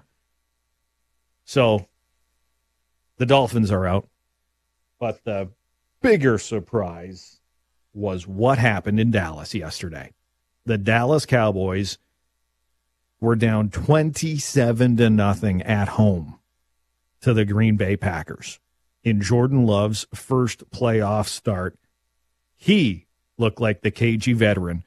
So 1.45 1.89
the 3.21 3.27
Dolphins 3.27 3.71
are 3.71 3.87
out, 3.87 4.09
but 4.99 5.23
the 5.25 5.51
bigger 6.01 6.39
surprise 6.39 7.39
was 7.93 8.27
what 8.27 8.57
happened 8.57 8.99
in 8.99 9.11
Dallas 9.11 9.55
yesterday. 9.55 10.15
The 10.65 10.79
Dallas 10.79 11.27
Cowboys 11.27 11.99
were 13.21 13.37
down 13.37 13.69
27 13.69 14.97
to 14.97 15.11
nothing 15.11 15.61
at 15.61 15.89
home 15.89 16.39
to 17.21 17.35
the 17.35 17.45
Green 17.45 17.77
Bay 17.77 17.95
Packers 17.95 18.59
in 19.05 19.21
Jordan 19.21 19.67
Love's 19.67 20.07
first 20.15 20.71
playoff 20.71 21.29
start. 21.29 21.77
He 22.57 23.05
looked 23.37 23.61
like 23.61 23.83
the 23.83 23.91
cagey 23.91 24.33
veteran, 24.33 24.83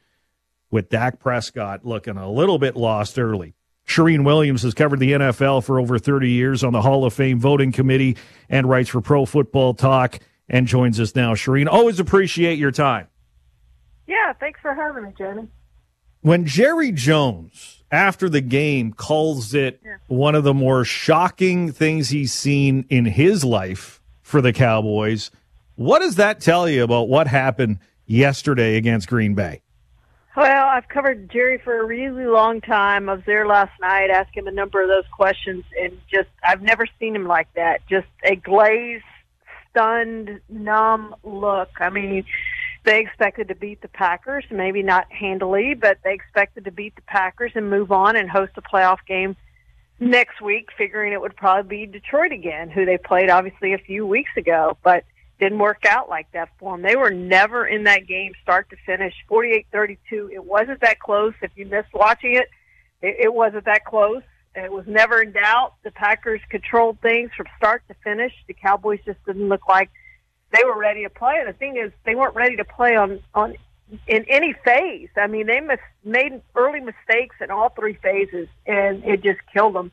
with 0.72 0.90
Dak 0.90 1.20
Prescott 1.20 1.86
looking 1.86 2.18
a 2.18 2.32
little 2.32 2.58
bit 2.58 2.76
lost 2.76 3.20
early. 3.20 3.54
Charean 3.88 4.24
Williams 4.24 4.64
has 4.64 4.74
covered 4.74 5.00
the 5.00 5.12
NFL 5.12 5.64
for 5.64 5.80
over 5.80 6.00
30 6.00 6.30
years 6.30 6.64
on 6.64 6.74
the 6.74 6.82
Hall 6.82 7.06
of 7.06 7.14
Fame 7.14 7.40
voting 7.40 7.72
committee 7.72 8.18
and 8.50 8.68
writes 8.68 8.90
for 8.90 9.02
Pro 9.02 9.26
Football 9.26 9.74
Talk 9.74 10.20
and 10.48 10.68
joins 10.68 11.00
us 11.00 11.16
now. 11.16 11.34
Charean, 11.34 11.68
always 11.68 12.00
appreciate 12.00 12.58
your 12.58 12.72
time. 12.72 13.08
Yeah, 14.08 14.34
thanks 14.40 14.60
for 14.62 14.74
having 14.74 15.04
me, 15.04 15.10
Jamie. 15.18 15.48
When 16.22 16.46
Jerry 16.46 16.92
Jones, 16.92 17.84
after 17.92 18.30
the 18.30 18.42
game, 18.42 18.94
calls 18.94 19.54
it 19.54 19.82
yeah. 19.84 19.98
one 20.08 20.36
of 20.36 20.44
the 20.44 20.54
more 20.54 20.86
shocking 20.86 21.72
things 21.72 22.10
he's 22.10 22.32
seen 22.32 22.86
in 22.90 23.06
his 23.06 23.44
life 23.44 24.02
for 24.22 24.42
the 24.42 24.54
Cowboys. 24.54 25.32
What 25.76 26.00
does 26.00 26.16
that 26.16 26.40
tell 26.40 26.70
you 26.70 26.84
about 26.84 27.10
what 27.10 27.28
happened 27.28 27.80
yesterday 28.06 28.78
against 28.78 29.10
Green 29.10 29.36
Bay? 29.36 29.63
Well, 30.36 30.68
I've 30.68 30.88
covered 30.88 31.30
Jerry 31.30 31.60
for 31.64 31.80
a 31.80 31.86
really 31.86 32.26
long 32.26 32.60
time. 32.60 33.08
I 33.08 33.14
was 33.14 33.24
there 33.26 33.46
last 33.46 33.80
night, 33.80 34.10
him 34.36 34.48
a 34.48 34.52
number 34.52 34.82
of 34.82 34.88
those 34.88 35.06
questions, 35.12 35.64
and 35.80 36.00
just 36.12 36.30
I've 36.44 36.64
never 36.64 36.88
seen 37.00 37.16
him 37.16 37.28
like 37.28 37.54
that. 37.54 37.86
Just 37.88 38.08
a 38.24 38.36
glazed, 38.36 39.04
stunned, 39.70 40.42
numb 40.50 41.14
look. 41.24 41.70
I 41.80 41.92
mean, 41.92 42.26
they 42.84 43.00
expected 43.00 43.50
to 43.50 43.56
beat 43.56 43.82
the 43.84 43.88
Packers, 43.90 44.44
maybe 44.50 44.82
not 44.82 45.06
handily, 45.12 45.76
but 45.76 46.00
they 46.04 46.14
expected 46.16 46.66
to 46.66 46.72
beat 46.72 46.96
the 46.96 47.04
Packers 47.04 47.52
and 47.54 47.70
move 47.70 47.92
on 47.92 48.16
and 48.16 48.28
host 48.28 48.54
a 48.58 48.62
playoff 48.64 49.06
game 49.08 49.36
next 50.00 50.42
week, 50.42 50.70
figuring 50.76 51.14
it 51.14 51.22
would 51.22 51.36
probably 51.36 51.86
be 51.86 51.92
Detroit 51.92 52.32
again, 52.32 52.72
who 52.72 52.86
they 52.86 52.98
played 52.98 53.30
obviously 53.30 53.74
a 53.74 53.78
few 53.78 54.08
weeks 54.08 54.32
ago, 54.36 54.78
but 54.84 55.04
didn't 55.40 55.60
work 55.60 55.86
out 55.86 56.10
like 56.10 56.32
that 56.34 56.50
for 56.60 56.74
them. 56.74 56.82
They 56.82 56.96
were 56.96 57.12
never 57.12 57.66
in 57.66 57.84
that 57.84 58.08
game 58.08 58.34
start 58.42 58.70
to 58.70 58.78
finish, 58.86 59.14
48-32. 59.30 59.98
It 60.32 60.44
wasn't 60.44 60.82
that 60.82 61.00
close. 61.00 61.34
If 61.42 61.52
you 61.56 61.66
missed 61.66 61.94
watching 61.94 62.36
it, 62.36 62.50
it, 63.02 63.26
it 63.26 63.34
wasn't 63.34 63.66
that 63.66 63.86
close. 63.86 64.24
It 64.56 64.72
was 64.72 64.86
never 64.88 65.22
in 65.22 65.32
doubt. 65.32 65.74
The 65.84 65.92
Packers 65.92 66.42
controlled 66.50 67.00
things 67.02 67.32
from 67.36 67.48
start 67.58 67.84
to 67.88 67.96
finish. 68.04 68.34
The 68.48 68.54
Cowboys 68.54 69.00
just 69.06 69.24
didn't 69.26 69.50
look 69.50 69.68
like 69.68 69.90
they 70.52 70.64
were 70.64 70.78
ready 70.78 71.04
to 71.04 71.10
play. 71.10 71.38
And 71.40 71.50
the 71.50 71.58
thing 71.58 71.78
is, 71.78 71.92
they 72.06 72.16
weren't 72.16 72.36
ready 72.36 72.58
to 72.58 72.66
play 72.66 72.96
on 72.96 73.20
on 73.34 73.56
in 74.08 74.26
any 74.28 74.54
phase. 74.64 75.10
I 75.18 75.28
mean, 75.28 75.48
they 75.48 75.60
mis- 75.60 75.80
made 76.04 76.42
early 76.56 76.80
mistakes 76.80 77.36
in 77.42 77.52
all 77.52 77.70
three 77.70 77.96
phases, 77.96 78.48
and 78.66 79.04
it 79.04 79.24
just 79.24 79.40
killed 79.52 79.76
them. 79.76 79.92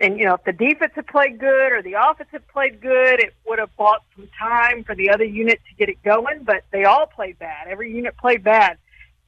And 0.00 0.18
you 0.18 0.24
know, 0.24 0.34
if 0.34 0.44
the 0.44 0.52
defense 0.52 0.92
had 0.94 1.06
played 1.06 1.38
good 1.38 1.72
or 1.72 1.82
the 1.82 1.94
offense 1.94 2.28
had 2.32 2.46
played 2.48 2.80
good, 2.80 3.20
it 3.20 3.34
would 3.46 3.58
have 3.58 3.74
bought 3.76 4.02
some 4.16 4.28
time 4.38 4.84
for 4.84 4.94
the 4.94 5.10
other 5.10 5.24
unit 5.24 5.60
to 5.68 5.74
get 5.76 5.88
it 5.88 6.02
going. 6.02 6.42
But 6.42 6.64
they 6.72 6.84
all 6.84 7.06
played 7.06 7.38
bad. 7.38 7.68
Every 7.68 7.94
unit 7.94 8.16
played 8.16 8.42
bad. 8.42 8.78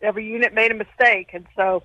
Every 0.02 0.26
unit 0.26 0.52
made 0.52 0.72
a 0.72 0.74
mistake, 0.74 1.30
and 1.32 1.46
so 1.56 1.82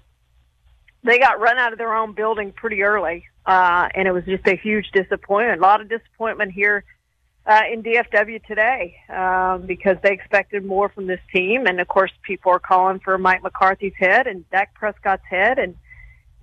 they 1.04 1.18
got 1.20 1.40
run 1.40 1.58
out 1.58 1.72
of 1.72 1.78
their 1.78 1.96
own 1.96 2.14
building 2.14 2.52
pretty 2.52 2.84
early. 2.84 3.26
Uh, 3.46 3.90
and 3.96 4.08
it 4.08 4.12
was 4.12 4.24
just 4.26 4.46
a 4.48 4.56
huge 4.56 4.92
disappointment. 4.92 5.60
A 5.60 5.62
lot 5.62 5.82
of 5.82 5.90
disappointment 5.90 6.52
here 6.52 6.84
uh, 7.46 7.62
in 7.72 7.82
DFW 7.82 8.44
today 8.46 8.96
um, 9.10 9.66
because 9.66 9.98
they 10.04 10.12
expected 10.12 10.64
more 10.64 10.90
from 10.90 11.08
this 11.08 11.20
team, 11.34 11.66
and 11.66 11.80
of 11.80 11.88
course, 11.88 12.12
people 12.22 12.52
are 12.52 12.60
calling 12.60 13.00
for 13.00 13.18
Mike 13.18 13.42
McCarthy's 13.42 13.96
head 13.98 14.28
and 14.28 14.48
Dak 14.52 14.74
Prescott's 14.76 15.24
head, 15.28 15.58
and 15.58 15.76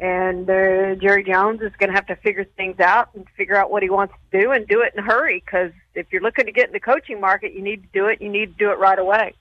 and 0.01 0.49
uh, 0.49 0.95
Jerry 0.97 1.25
Jones 1.25 1.61
is 1.61 1.73
going 1.79 1.91
to 1.91 1.95
have 1.95 2.07
to 2.07 2.17
figure 2.17 2.45
things 2.57 2.79
out 2.79 3.11
and 3.15 3.27
figure 3.37 3.57
out 3.57 3.71
what 3.71 3.83
he 3.83 3.91
wants 3.91 4.15
to 4.31 4.41
do 4.41 4.53
and 4.53 4.67
do 4.67 4.83
it 4.83 4.93
in 4.95 5.01
a 5.01 5.07
hurry. 5.07 5.43
Because 5.45 5.73
if 5.95 6.07
you're 6.13 6.23
looking 6.23 6.47
to 6.47 6.53
get 6.53 6.67
in 6.67 6.73
the 6.73 6.81
coaching 6.81 7.21
market, 7.21 7.53
you 7.53 7.63
need 7.63 7.83
to 7.83 7.89
do 7.93 8.07
it. 8.07 8.21
You 8.21 8.29
need 8.29 8.47
to 8.47 8.65
do 8.67 8.71
it 8.71 8.79
right 8.79 8.99
away. 8.99 9.35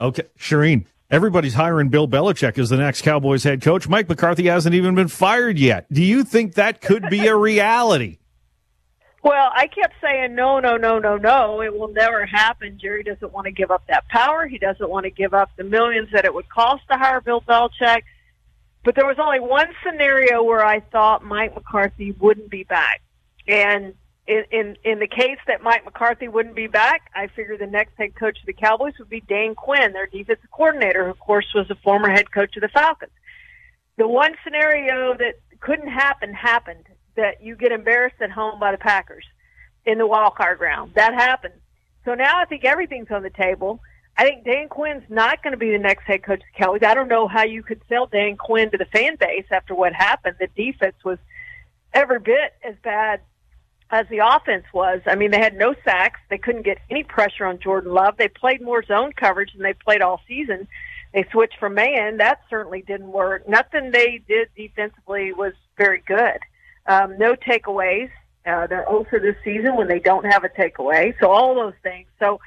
Okay, 0.00 0.24
Charean. 0.38 0.86
Everybody's 1.08 1.54
hiring 1.54 1.88
Bill 1.88 2.08
Belichick 2.08 2.58
as 2.58 2.68
the 2.68 2.76
next 2.76 3.02
Cowboys 3.02 3.44
head 3.44 3.62
coach. 3.62 3.88
Mike 3.88 4.08
McCarthy 4.08 4.46
hasn't 4.46 4.74
even 4.74 4.96
been 4.96 5.08
fired 5.08 5.56
yet. 5.56 5.86
Do 5.92 6.02
you 6.02 6.24
think 6.24 6.54
that 6.54 6.80
could 6.80 7.08
be 7.08 7.28
a 7.28 7.36
reality? 7.36 8.18
Well, 9.22 9.50
I 9.54 9.68
kept 9.68 9.94
saying 10.00 10.34
no, 10.34 10.58
no, 10.58 10.76
no, 10.76 10.98
no, 10.98 11.16
no. 11.16 11.60
It 11.60 11.76
will 11.76 11.88
never 11.88 12.26
happen. 12.26 12.78
Jerry 12.80 13.02
doesn't 13.04 13.32
want 13.32 13.46
to 13.46 13.52
give 13.52 13.70
up 13.70 13.84
that 13.88 14.08
power. 14.08 14.46
He 14.46 14.58
doesn't 14.58 14.88
want 14.88 15.04
to 15.04 15.10
give 15.10 15.32
up 15.32 15.50
the 15.56 15.64
millions 15.64 16.08
that 16.12 16.24
it 16.24 16.34
would 16.34 16.48
cost 16.48 16.82
to 16.90 16.96
hire 16.96 17.20
Bill 17.20 17.40
Belichick. 17.40 18.02
But 18.86 18.94
there 18.94 19.04
was 19.04 19.18
only 19.18 19.40
one 19.40 19.66
scenario 19.84 20.44
where 20.44 20.64
I 20.64 20.78
thought 20.78 21.24
Mike 21.24 21.56
McCarthy 21.56 22.12
wouldn't 22.12 22.48
be 22.48 22.62
back, 22.62 23.02
and 23.48 23.94
in 24.28 24.44
in, 24.52 24.76
in 24.84 25.00
the 25.00 25.08
case 25.08 25.38
that 25.48 25.60
Mike 25.60 25.84
McCarthy 25.84 26.28
wouldn't 26.28 26.54
be 26.54 26.68
back, 26.68 27.10
I 27.12 27.26
figured 27.26 27.58
the 27.58 27.66
next 27.66 27.94
head 27.98 28.14
coach 28.14 28.38
of 28.38 28.46
the 28.46 28.52
Cowboys 28.52 28.92
would 29.00 29.10
be 29.10 29.20
Dan 29.20 29.56
Quinn, 29.56 29.92
their 29.92 30.06
defensive 30.06 30.48
coordinator, 30.52 31.04
who 31.04 31.10
of 31.10 31.18
course 31.18 31.46
was 31.52 31.68
a 31.68 31.74
former 31.74 32.08
head 32.08 32.30
coach 32.30 32.56
of 32.56 32.60
the 32.60 32.68
Falcons. 32.68 33.10
The 33.96 34.06
one 34.06 34.36
scenario 34.44 35.14
that 35.14 35.40
couldn't 35.58 35.88
happen 35.88 36.32
happened, 36.32 36.86
that 37.16 37.42
you 37.42 37.56
get 37.56 37.72
embarrassed 37.72 38.20
at 38.20 38.30
home 38.30 38.60
by 38.60 38.70
the 38.70 38.78
Packers 38.78 39.24
in 39.84 39.98
the 39.98 40.06
wild 40.06 40.36
card 40.36 40.60
round. 40.60 40.94
That 40.94 41.12
happened. 41.12 41.54
So 42.04 42.14
now 42.14 42.38
I 42.38 42.44
think 42.44 42.64
everything's 42.64 43.10
on 43.10 43.24
the 43.24 43.30
table. 43.30 43.80
I 44.18 44.24
think 44.24 44.44
Dan 44.44 44.68
Quinn's 44.68 45.04
not 45.10 45.42
going 45.42 45.52
to 45.52 45.58
be 45.58 45.70
the 45.70 45.78
next 45.78 46.04
head 46.04 46.22
coach 46.22 46.40
of 46.40 46.46
the 46.52 46.58
Cowboys. 46.58 46.82
I 46.82 46.94
don't 46.94 47.08
know 47.08 47.28
how 47.28 47.44
you 47.44 47.62
could 47.62 47.82
sell 47.88 48.06
Dan 48.06 48.36
Quinn 48.36 48.70
to 48.70 48.78
the 48.78 48.86
fan 48.86 49.16
base 49.16 49.44
after 49.50 49.74
what 49.74 49.92
happened. 49.92 50.36
The 50.40 50.48
defense 50.56 50.96
was 51.04 51.18
every 51.92 52.20
bit 52.20 52.54
as 52.64 52.74
bad 52.82 53.20
as 53.90 54.06
the 54.08 54.18
offense 54.18 54.64
was. 54.72 55.00
I 55.06 55.16
mean, 55.16 55.30
they 55.30 55.38
had 55.38 55.56
no 55.56 55.74
sacks. 55.84 56.18
They 56.30 56.38
couldn't 56.38 56.62
get 56.62 56.78
any 56.90 57.02
pressure 57.02 57.44
on 57.44 57.58
Jordan 57.58 57.92
Love. 57.92 58.16
They 58.16 58.28
played 58.28 58.62
more 58.62 58.82
zone 58.82 59.12
coverage 59.12 59.52
than 59.52 59.62
they 59.62 59.74
played 59.74 60.00
all 60.00 60.20
season. 60.26 60.66
They 61.12 61.24
switched 61.30 61.58
from 61.58 61.74
man. 61.74 62.16
That 62.16 62.40
certainly 62.50 62.82
didn't 62.82 63.12
work. 63.12 63.48
Nothing 63.48 63.90
they 63.90 64.22
did 64.26 64.48
defensively 64.56 65.32
was 65.32 65.52
very 65.76 66.02
good. 66.06 66.38
Um, 66.86 67.18
no 67.18 67.34
takeaways. 67.34 68.10
Uh, 68.44 68.66
they're 68.66 68.88
over 68.88 69.18
this 69.18 69.36
season 69.44 69.76
when 69.76 69.88
they 69.88 69.98
don't 69.98 70.24
have 70.24 70.44
a 70.44 70.48
takeaway. 70.48 71.14
So 71.20 71.30
all 71.30 71.54
those 71.54 71.74
things. 71.82 72.06
So 72.18 72.40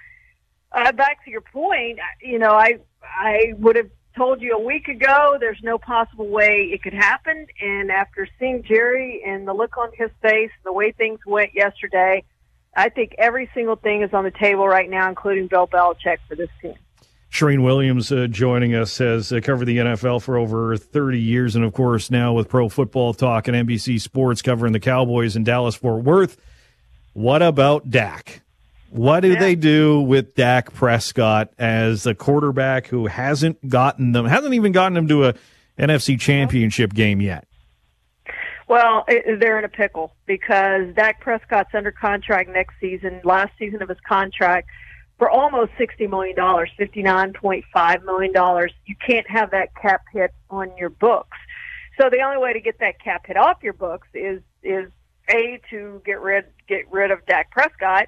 uh, 0.71 0.91
back 0.91 1.23
to 1.25 1.31
your 1.31 1.41
point, 1.41 1.99
you 2.21 2.39
know, 2.39 2.51
I 2.51 2.79
I 3.03 3.53
would 3.57 3.75
have 3.75 3.89
told 4.15 4.41
you 4.41 4.55
a 4.55 4.59
week 4.59 4.87
ago 4.87 5.37
there's 5.39 5.59
no 5.63 5.77
possible 5.77 6.27
way 6.27 6.69
it 6.71 6.83
could 6.83 6.93
happen. 6.93 7.47
And 7.61 7.91
after 7.91 8.27
seeing 8.39 8.63
Jerry 8.63 9.23
and 9.25 9.47
the 9.47 9.53
look 9.53 9.77
on 9.77 9.89
his 9.93 10.09
face, 10.21 10.51
the 10.63 10.73
way 10.73 10.91
things 10.91 11.19
went 11.25 11.51
yesterday, 11.53 12.23
I 12.75 12.89
think 12.89 13.15
every 13.17 13.49
single 13.53 13.75
thing 13.75 14.01
is 14.03 14.13
on 14.13 14.23
the 14.23 14.31
table 14.31 14.67
right 14.67 14.89
now, 14.89 15.09
including 15.09 15.47
Bill 15.47 15.67
Belichick 15.67 16.17
for 16.27 16.35
this 16.35 16.49
team. 16.61 16.75
Charean 17.31 17.63
Williams 17.63 18.11
uh, 18.11 18.27
joining 18.27 18.73
us 18.73 18.97
has 18.97 19.31
uh, 19.31 19.39
covered 19.41 19.65
the 19.65 19.77
NFL 19.77 20.21
for 20.23 20.37
over 20.37 20.75
30 20.75 21.19
years, 21.19 21.55
and 21.55 21.63
of 21.63 21.73
course 21.73 22.09
now 22.09 22.33
with 22.33 22.49
Pro 22.49 22.69
Football 22.69 23.13
Talk 23.13 23.47
and 23.47 23.67
NBC 23.67 24.01
Sports 24.01 24.41
covering 24.41 24.73
the 24.73 24.79
Cowboys 24.79 25.35
in 25.35 25.43
Dallas 25.43 25.75
Fort 25.75 26.03
Worth. 26.03 26.37
What 27.13 27.41
about 27.41 27.89
Dak? 27.89 28.41
What 28.91 29.21
do 29.21 29.33
yeah. 29.33 29.39
they 29.39 29.55
do 29.55 30.01
with 30.01 30.35
Dak 30.35 30.73
Prescott 30.73 31.51
as 31.57 32.05
a 32.05 32.15
quarterback 32.15 32.87
who 32.87 33.07
hasn't 33.07 33.67
gotten 33.67 34.13
them, 34.13 34.25
hasn't 34.25 34.53
even 34.53 34.71
gotten 34.71 34.93
them 34.93 35.07
to 35.07 35.25
a 35.25 35.33
NFC 35.77 36.19
Championship 36.19 36.93
game 36.93 37.21
yet? 37.21 37.47
Well, 38.67 39.03
it, 39.07 39.39
they're 39.39 39.57
in 39.57 39.65
a 39.65 39.69
pickle 39.69 40.13
because 40.25 40.93
Dak 40.95 41.21
Prescott's 41.21 41.71
under 41.73 41.91
contract 41.91 42.49
next 42.49 42.75
season. 42.79 43.21
Last 43.23 43.51
season 43.57 43.81
of 43.81 43.89
his 43.89 43.97
contract 44.07 44.69
for 45.17 45.29
almost 45.29 45.71
$60 45.73 46.09
million, 46.09 46.35
$59.5 46.35 48.05
million. 48.05 48.69
You 48.85 48.95
can't 49.05 49.29
have 49.29 49.51
that 49.51 49.69
cap 49.75 50.03
hit 50.13 50.31
on 50.49 50.71
your 50.77 50.89
books. 50.89 51.37
So 51.99 52.09
the 52.09 52.21
only 52.21 52.37
way 52.37 52.53
to 52.53 52.61
get 52.61 52.79
that 52.79 53.03
cap 53.03 53.25
hit 53.27 53.37
off 53.37 53.57
your 53.61 53.73
books 53.73 54.07
is, 54.13 54.41
is 54.63 54.89
A, 55.29 55.59
to 55.71 56.01
get 56.05 56.21
rid, 56.21 56.45
get 56.67 56.89
rid 56.91 57.11
of 57.11 57.25
Dak 57.25 57.51
Prescott, 57.51 58.07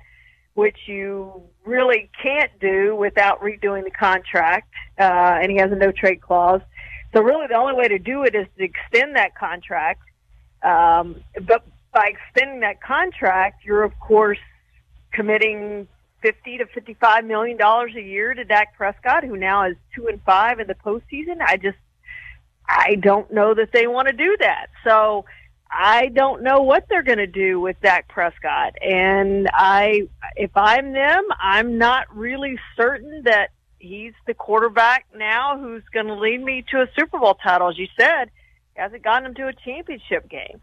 which 0.54 0.78
you 0.88 1.44
really 1.66 2.10
can't 2.22 2.52
do 2.60 2.96
without 2.96 3.42
redoing 3.42 3.84
the 3.84 3.92
contract, 3.92 4.74
uh, 5.00 5.40
and 5.42 5.52
he 5.52 5.58
has 5.58 5.72
a 5.72 5.76
no 5.76 5.92
trade 5.92 6.22
clause. 6.22 6.62
So 7.14 7.22
really 7.22 7.48
the 7.48 7.56
only 7.56 7.74
way 7.74 7.88
to 7.88 8.00
do 8.00 8.24
it 8.24 8.36
is 8.36 8.48
to 8.58 8.64
extend 8.64 9.16
that 9.16 9.36
contract. 9.36 10.02
Um, 10.64 11.24
but 11.48 11.66
by 11.94 12.12
extending 12.14 12.62
that 12.62 12.82
contract, 12.82 13.66
you're 13.66 13.84
of 13.84 13.98
course 14.00 14.40
committing 15.12 15.88
50 16.22 16.60
to 16.60 16.66
55 16.68 17.26
million 17.26 17.58
dollars 17.58 17.94
a 17.96 18.02
year 18.02 18.34
to 18.34 18.44
Dak 18.44 18.76
Prescott, 18.78 19.24
who 19.24 19.36
now 19.36 19.66
is 19.70 19.76
two 19.96 20.08
and 20.08 20.22
five 20.24 20.60
in 20.60 20.68
the 20.68 20.76
postseason. 20.76 21.42
I 21.42 21.58
just, 21.58 21.78
I 22.68 22.96
don't 22.96 23.32
know 23.32 23.54
that 23.54 23.72
they 23.74 23.88
want 23.88 24.08
to 24.08 24.14
do 24.14 24.38
that. 24.40 24.68
So 24.84 25.26
I 25.71 26.07
don't 26.10 26.43
know 26.43 26.62
what 26.62 26.88
they're 26.89 27.03
going 27.03 27.19
to 27.19 27.27
do 27.27 27.60
with 27.60 27.79
Dak 27.81 28.10
Prescott. 28.10 28.75
And 28.81 29.49
I, 29.53 30.10
if 30.36 30.51
I'm 30.55 30.91
them, 30.91 31.23
I'm 31.39 31.77
not 31.77 32.13
really 32.15 32.60
certain 32.75 33.23
that 33.23 33.51
he's 33.79 34.13
the 34.27 34.34
quarterback 34.34 35.05
now 35.15 35.57
who's 35.57 35.84
going 35.93 36.07
to 36.07 36.15
lead 36.15 36.43
me 36.43 36.65
to 36.71 36.81
a 36.81 36.88
Super 36.99 37.19
Bowl 37.19 37.36
title. 37.36 37.69
As 37.69 37.77
you 37.77 37.88
said, 37.97 38.25
he 38.75 38.81
hasn't 38.81 39.01
gotten 39.03 39.27
him 39.27 39.34
to 39.36 39.47
a 39.47 39.53
championship 39.53 40.29
game. 40.29 40.60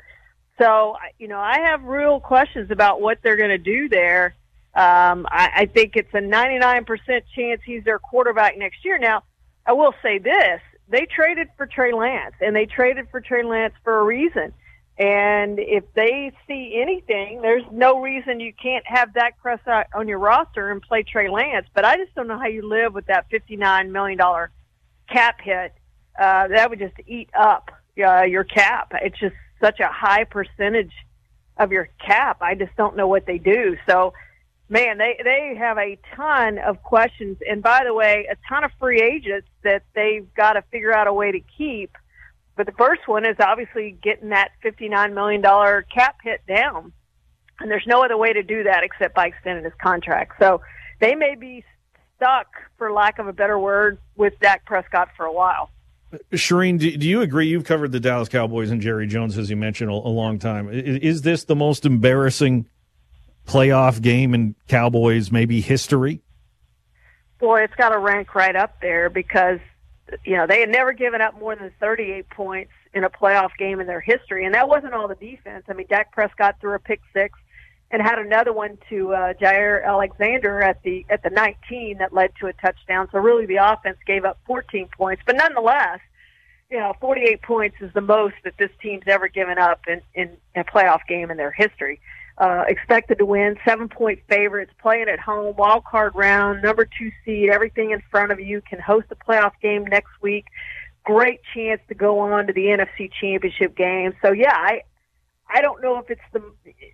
So, 0.58 0.96
you 1.18 1.28
know, 1.28 1.38
I 1.38 1.60
have 1.66 1.84
real 1.84 2.20
questions 2.20 2.70
about 2.70 3.00
what 3.00 3.18
they're 3.22 3.36
going 3.36 3.50
to 3.50 3.58
do 3.58 3.88
there. 3.88 4.34
Um, 4.74 5.26
I, 5.30 5.50
I 5.56 5.66
think 5.66 5.96
it's 5.96 6.12
a 6.12 6.18
99% 6.18 6.86
chance 7.34 7.60
he's 7.64 7.84
their 7.84 7.98
quarterback 7.98 8.58
next 8.58 8.84
year. 8.84 8.98
Now, 8.98 9.22
I 9.64 9.72
will 9.72 9.94
say 10.02 10.18
this. 10.18 10.60
They 10.88 11.06
traded 11.06 11.48
for 11.56 11.66
Trey 11.66 11.92
Lance, 11.92 12.34
and 12.40 12.54
they 12.54 12.66
traded 12.66 13.08
for 13.10 13.20
Trey 13.20 13.42
Lance 13.42 13.74
for 13.84 13.98
a 13.98 14.04
reason. 14.04 14.52
And 14.98 15.60
if 15.60 15.84
they 15.94 16.32
see 16.48 16.80
anything, 16.82 17.40
there's 17.40 17.62
no 17.70 18.00
reason 18.00 18.40
you 18.40 18.52
can't 18.52 18.84
have 18.86 19.14
Dak 19.14 19.40
Prescott 19.40 19.86
on 19.94 20.08
your 20.08 20.18
roster 20.18 20.72
and 20.72 20.82
play 20.82 21.04
Trey 21.04 21.30
Lance. 21.30 21.66
But 21.72 21.84
I 21.84 21.96
just 21.96 22.14
don't 22.16 22.26
know 22.26 22.38
how 22.38 22.48
you 22.48 22.68
live 22.68 22.94
with 22.94 23.06
that 23.06 23.30
$59 23.30 23.90
million 23.90 24.18
cap 25.08 25.40
hit. 25.40 25.72
Uh, 26.18 26.48
that 26.48 26.68
would 26.68 26.80
just 26.80 26.96
eat 27.06 27.30
up 27.38 27.70
uh, 28.04 28.22
your 28.22 28.42
cap. 28.42 28.92
It's 29.00 29.18
just 29.20 29.36
such 29.60 29.78
a 29.78 29.86
high 29.86 30.24
percentage 30.24 30.92
of 31.56 31.70
your 31.70 31.88
cap. 32.04 32.38
I 32.40 32.56
just 32.56 32.74
don't 32.76 32.96
know 32.96 33.06
what 33.06 33.24
they 33.24 33.38
do. 33.38 33.76
So, 33.88 34.14
man, 34.68 34.98
they 34.98 35.18
they 35.22 35.54
have 35.58 35.78
a 35.78 35.98
ton 36.16 36.58
of 36.58 36.82
questions, 36.82 37.38
and 37.48 37.62
by 37.62 37.82
the 37.84 37.94
way, 37.94 38.26
a 38.30 38.36
ton 38.48 38.64
of 38.64 38.70
free 38.78 39.00
agents 39.00 39.48
that 39.62 39.82
they've 39.94 40.26
got 40.34 40.54
to 40.54 40.62
figure 40.70 40.92
out 40.92 41.06
a 41.06 41.12
way 41.12 41.32
to 41.32 41.40
keep. 41.56 41.96
But 42.58 42.66
the 42.66 42.72
first 42.72 43.06
one 43.06 43.24
is 43.24 43.36
obviously 43.38 43.96
getting 44.02 44.30
that 44.30 44.50
fifty 44.60 44.88
nine 44.88 45.14
million 45.14 45.40
dollar 45.40 45.86
cap 45.94 46.16
hit 46.24 46.44
down, 46.48 46.92
and 47.60 47.70
there's 47.70 47.86
no 47.86 48.04
other 48.04 48.16
way 48.16 48.32
to 48.32 48.42
do 48.42 48.64
that 48.64 48.82
except 48.82 49.14
by 49.14 49.28
extending 49.28 49.62
his 49.62 49.72
contract. 49.80 50.32
So 50.40 50.60
they 51.00 51.14
may 51.14 51.36
be 51.36 51.64
stuck, 52.16 52.48
for 52.76 52.92
lack 52.92 53.20
of 53.20 53.28
a 53.28 53.32
better 53.32 53.60
word, 53.60 53.98
with 54.16 54.32
Dak 54.40 54.66
Prescott 54.66 55.10
for 55.16 55.24
a 55.24 55.32
while. 55.32 55.70
Charean, 56.32 56.80
do, 56.80 56.96
do, 56.96 57.08
you 57.08 57.20
agree? 57.20 57.46
You've 57.46 57.64
covered 57.64 57.92
the 57.92 58.00
Dallas 58.00 58.28
Cowboys 58.28 58.72
and 58.72 58.80
Jerry 58.80 59.06
Jones, 59.06 59.38
as 59.38 59.50
you 59.50 59.56
mentioned, 59.56 59.90
a, 59.90 59.94
a 59.94 60.10
long 60.10 60.40
time. 60.40 60.68
Is, 60.68 60.98
is, 60.98 61.22
this 61.22 61.44
the 61.44 61.54
most 61.54 61.86
embarrassing 61.86 62.66
playoff 63.46 64.02
game 64.02 64.34
in 64.34 64.56
Cowboys 64.66 65.30
maybe 65.30 65.60
history? 65.60 66.22
Boy, 67.38 67.62
it's 67.62 67.74
got 67.76 67.90
to 67.90 67.98
rank 67.98 68.34
right 68.34 68.56
up 68.56 68.80
there 68.80 69.10
because 69.10 69.60
you 70.24 70.36
know 70.36 70.46
they 70.46 70.60
had 70.60 70.68
never 70.68 70.92
given 70.92 71.20
up 71.20 71.38
more 71.38 71.54
than 71.56 71.70
38 71.80 72.28
points 72.30 72.72
in 72.94 73.04
a 73.04 73.10
playoff 73.10 73.50
game 73.58 73.80
in 73.80 73.86
their 73.86 74.00
history, 74.00 74.44
and 74.44 74.54
that 74.54 74.68
wasn't 74.68 74.94
all 74.94 75.08
the 75.08 75.14
defense. 75.14 75.64
I 75.68 75.72
mean, 75.74 75.86
Dak 75.88 76.12
Prescott 76.12 76.56
threw 76.60 76.74
a 76.74 76.78
pick 76.78 77.00
six 77.12 77.38
and 77.90 78.02
had 78.02 78.18
another 78.18 78.52
one 78.52 78.78
to 78.90 79.14
uh, 79.14 79.32
Jaire 79.34 79.84
Alexander 79.84 80.62
at 80.62 80.82
the 80.82 81.04
at 81.08 81.22
the 81.22 81.30
19 81.30 81.98
that 81.98 82.12
led 82.12 82.32
to 82.40 82.46
a 82.46 82.52
touchdown. 82.54 83.08
So 83.12 83.18
really, 83.18 83.46
the 83.46 83.56
offense 83.56 83.98
gave 84.06 84.24
up 84.24 84.38
14 84.46 84.88
points, 84.96 85.22
but 85.26 85.36
nonetheless, 85.36 86.00
you 86.70 86.78
know, 86.78 86.94
48 87.00 87.42
points 87.42 87.76
is 87.80 87.92
the 87.94 88.00
most 88.00 88.34
that 88.44 88.54
this 88.58 88.70
team's 88.82 89.04
ever 89.06 89.28
given 89.28 89.58
up 89.58 89.80
in 89.86 90.02
in 90.14 90.36
a 90.54 90.64
playoff 90.64 91.00
game 91.08 91.30
in 91.30 91.36
their 91.36 91.52
history. 91.52 92.00
Uh, 92.38 92.62
expected 92.68 93.18
to 93.18 93.26
win, 93.26 93.56
seven 93.64 93.88
point 93.88 94.20
favorites, 94.28 94.70
playing 94.80 95.08
at 95.08 95.18
home, 95.18 95.56
wild 95.56 95.82
card 95.84 96.12
round, 96.14 96.62
number 96.62 96.84
two 96.84 97.10
seed, 97.24 97.50
everything 97.50 97.90
in 97.90 98.00
front 98.12 98.30
of 98.30 98.38
you, 98.38 98.60
can 98.60 98.78
host 98.78 99.08
a 99.10 99.16
playoff 99.16 99.50
game 99.60 99.84
next 99.84 100.12
week. 100.22 100.46
Great 101.02 101.40
chance 101.52 101.80
to 101.88 101.96
go 101.96 102.20
on 102.20 102.46
to 102.46 102.52
the 102.52 102.66
NFC 102.66 103.10
Championship 103.20 103.76
game. 103.76 104.14
So 104.22 104.30
yeah, 104.30 104.54
I 104.54 104.82
I 105.52 105.62
don't 105.62 105.82
know 105.82 105.98
if 105.98 106.10
it's 106.10 106.20
the 106.32 106.40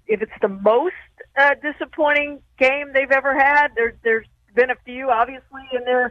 if 0.06 0.22
it's 0.22 0.32
the 0.40 0.48
most 0.48 0.94
uh, 1.36 1.54
disappointing 1.62 2.40
game 2.58 2.94
they've 2.94 3.10
ever 3.10 3.38
had. 3.38 3.68
There, 3.76 3.96
there's 4.02 4.26
been 4.54 4.70
a 4.70 4.76
few, 4.86 5.10
obviously, 5.10 5.62
in 5.74 5.84
their 5.84 6.10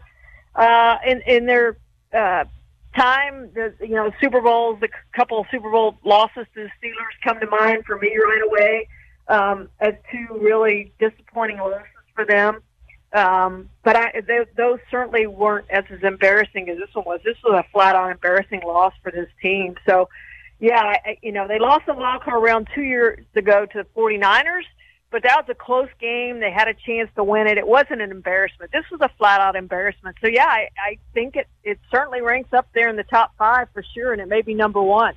uh, 0.54 0.98
in 1.08 1.22
in 1.26 1.48
their 1.48 1.78
uh, 2.14 2.44
time. 2.96 3.50
The, 3.56 3.74
you 3.80 3.96
know, 3.96 4.12
Super 4.22 4.42
Bowls, 4.42 4.80
the 4.80 4.90
couple 5.16 5.40
of 5.40 5.48
Super 5.50 5.72
Bowl 5.72 5.98
losses 6.06 6.46
to 6.54 6.64
the 6.66 6.70
Steelers 6.88 7.24
come 7.24 7.40
to 7.40 7.48
mind 7.48 7.84
for 7.86 7.98
me 7.98 8.16
right 8.16 8.42
away 8.48 8.88
um, 9.28 9.70
as 9.80 9.94
two 10.12 10.28
really 10.40 10.92
disappointing 11.00 11.58
losses 11.58 11.88
for 12.16 12.26
them. 12.26 12.62
Um, 13.14 13.70
but 13.84 13.96
I, 13.96 14.22
they, 14.22 14.40
those 14.58 14.80
certainly 14.90 15.28
weren't 15.28 15.70
as, 15.70 15.84
as 15.92 16.02
embarrassing 16.02 16.68
as 16.70 16.78
this 16.80 16.90
one 16.94 17.06
was. 17.06 17.20
This 17.24 17.38
was 17.44 17.64
a 17.64 17.72
flat 17.72 17.96
out 17.96 18.12
embarrassing 18.12 18.62
loss 18.66 18.94
for 19.04 19.12
this 19.12 19.30
team. 19.42 19.76
So 19.88 20.10
yeah, 20.60 20.82
I, 20.82 21.18
you 21.22 21.32
know, 21.32 21.48
they 21.48 21.60
lost 21.60 21.86
the 21.86 21.94
wild 21.94 22.24
card 22.24 22.42
round 22.42 22.70
two 22.74 22.84
years 22.84 23.26
ago 23.36 23.66
to 23.66 23.84
the 23.84 23.88
49ers, 24.00 24.64
but 25.12 25.22
that 25.24 25.36
was 25.36 25.46
a 25.50 25.54
close 25.54 25.90
game. 26.00 26.40
They 26.40 26.52
had 26.52 26.68
a 26.68 26.74
chance 26.74 27.10
to 27.16 27.24
win 27.24 27.48
it. 27.48 27.58
It 27.58 27.68
wasn't 27.68 28.02
an 28.02 28.12
embarrassment. 28.12 28.72
This 28.72 28.86
was 28.90 29.02
a 29.02 29.10
flat 29.18 29.42
out 29.42 29.56
embarrassment. 29.56 30.16
So 30.22 30.28
yeah, 30.28 30.48
I, 30.48 30.70
I 30.78 30.98
think 31.14 31.36
it, 31.36 31.48
it 31.64 31.80
certainly 31.92 32.22
ranks 32.22 32.54
up 32.54 32.68
there 32.74 32.88
in 32.88 32.96
the 32.96 33.04
top 33.04 33.34
five 33.38 33.68
for 33.74 33.84
sure, 33.94 34.14
and 34.14 34.22
it 34.22 34.28
may 34.28 34.42
be 34.42 34.54
number 34.54 34.82
one. 34.82 35.14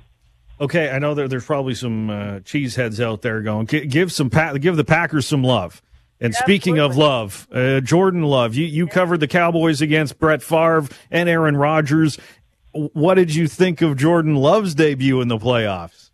Okay, 0.59 0.89
I 0.89 0.99
know 0.99 1.13
that 1.13 1.29
there's 1.29 1.45
probably 1.45 1.75
some 1.75 2.09
uh, 2.09 2.13
cheeseheads 2.39 3.03
out 3.03 3.21
there 3.21 3.41
going. 3.41 3.65
Give 3.65 4.11
some 4.11 4.29
give 4.29 4.75
the 4.75 4.83
Packers 4.83 5.27
some 5.27 5.43
love. 5.43 5.81
And 6.19 6.33
yeah, 6.33 6.39
speaking 6.39 6.79
absolutely. 6.79 6.95
of 6.95 6.97
love, 6.97 7.47
uh, 7.51 7.79
Jordan 7.81 8.23
Love, 8.23 8.55
you, 8.55 8.65
you 8.65 8.87
yeah. 8.87 8.91
covered 8.91 9.19
the 9.19 9.27
Cowboys 9.27 9.81
against 9.81 10.17
Brett 10.17 10.41
Favre 10.41 10.87
and 11.11 11.29
Aaron 11.29 11.55
Rodgers 11.55 12.17
what 12.77 13.15
did 13.15 13.33
you 13.33 13.47
think 13.47 13.81
of 13.81 13.97
Jordan 13.97 14.35
Love's 14.35 14.75
debut 14.75 15.21
in 15.21 15.27
the 15.27 15.37
playoffs? 15.37 16.11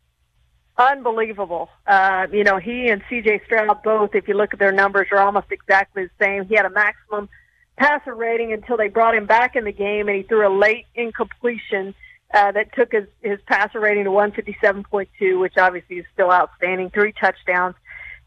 Unbelievable. 0.77 1.69
Uh, 1.85 2.27
you 2.31 2.43
know, 2.43 2.57
he 2.57 2.89
and 2.89 3.03
CJ 3.03 3.45
Stroud 3.45 3.83
both, 3.83 4.15
if 4.15 4.27
you 4.27 4.33
look 4.33 4.53
at 4.53 4.59
their 4.59 4.71
numbers, 4.71 5.07
are 5.11 5.19
almost 5.19 5.51
exactly 5.51 6.05
the 6.05 6.25
same. 6.25 6.45
He 6.45 6.55
had 6.55 6.65
a 6.65 6.69
maximum 6.69 7.29
passer 7.77 8.15
rating 8.15 8.53
until 8.53 8.77
they 8.77 8.87
brought 8.87 9.15
him 9.15 9.25
back 9.25 9.55
in 9.55 9.65
the 9.65 9.71
game 9.71 10.07
and 10.07 10.17
he 10.17 10.23
threw 10.23 10.47
a 10.47 10.53
late 10.55 10.85
incompletion 10.95 11.93
uh, 12.33 12.51
that 12.51 12.73
took 12.73 12.91
his, 12.91 13.07
his 13.21 13.39
passer 13.45 13.79
rating 13.79 14.05
to 14.05 14.09
157.2, 14.09 15.39
which 15.39 15.57
obviously 15.57 15.97
is 15.97 16.05
still 16.13 16.31
outstanding. 16.31 16.89
Three 16.89 17.13
touchdowns. 17.13 17.75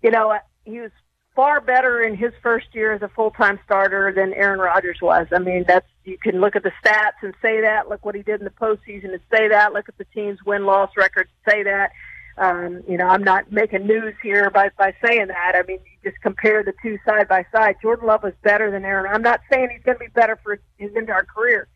You 0.02 0.10
know, 0.10 0.38
he 0.64 0.80
was 0.80 0.92
far 1.34 1.60
better 1.60 2.00
in 2.00 2.16
his 2.16 2.32
first 2.42 2.66
year 2.72 2.92
as 2.92 3.02
a 3.02 3.08
full-time 3.08 3.58
starter 3.64 4.12
than 4.14 4.32
Aaron 4.32 4.58
Rodgers 4.58 4.98
was. 5.02 5.26
I 5.32 5.38
mean, 5.38 5.64
that's 5.66 5.86
you 6.04 6.16
can 6.18 6.40
look 6.40 6.56
at 6.56 6.62
the 6.62 6.72
stats 6.82 7.22
and 7.22 7.34
say 7.42 7.60
that. 7.60 7.88
Look 7.88 8.04
what 8.04 8.14
he 8.14 8.22
did 8.22 8.40
in 8.40 8.44
the 8.44 8.50
postseason 8.50 9.12
and 9.12 9.20
say 9.30 9.48
that. 9.48 9.72
Look 9.72 9.88
at 9.88 9.98
the 9.98 10.06
team's 10.06 10.38
win-loss 10.46 10.90
record 10.96 11.28
and 11.28 11.52
say 11.52 11.62
that. 11.64 11.90
Um, 12.38 12.82
you 12.88 12.98
know, 12.98 13.06
I'm 13.06 13.24
not 13.24 13.50
making 13.50 13.86
news 13.86 14.14
here 14.22 14.50
by 14.50 14.70
by 14.78 14.94
saying 15.04 15.28
that. 15.28 15.54
I 15.56 15.62
mean, 15.66 15.78
you 15.84 16.10
just 16.10 16.22
compare 16.22 16.62
the 16.62 16.74
two 16.82 16.98
side 17.06 17.28
by 17.28 17.46
side. 17.50 17.76
Jordan 17.82 18.06
Love 18.06 18.22
was 18.22 18.34
better 18.42 18.70
than 18.70 18.84
Aaron. 18.84 19.10
I'm 19.12 19.22
not 19.22 19.40
saying 19.50 19.70
he's 19.72 19.82
going 19.82 19.98
to 19.98 20.04
be 20.04 20.10
better 20.14 20.38
for 20.42 20.58
his 20.76 20.94
entire 20.94 21.24
career, 21.24 21.66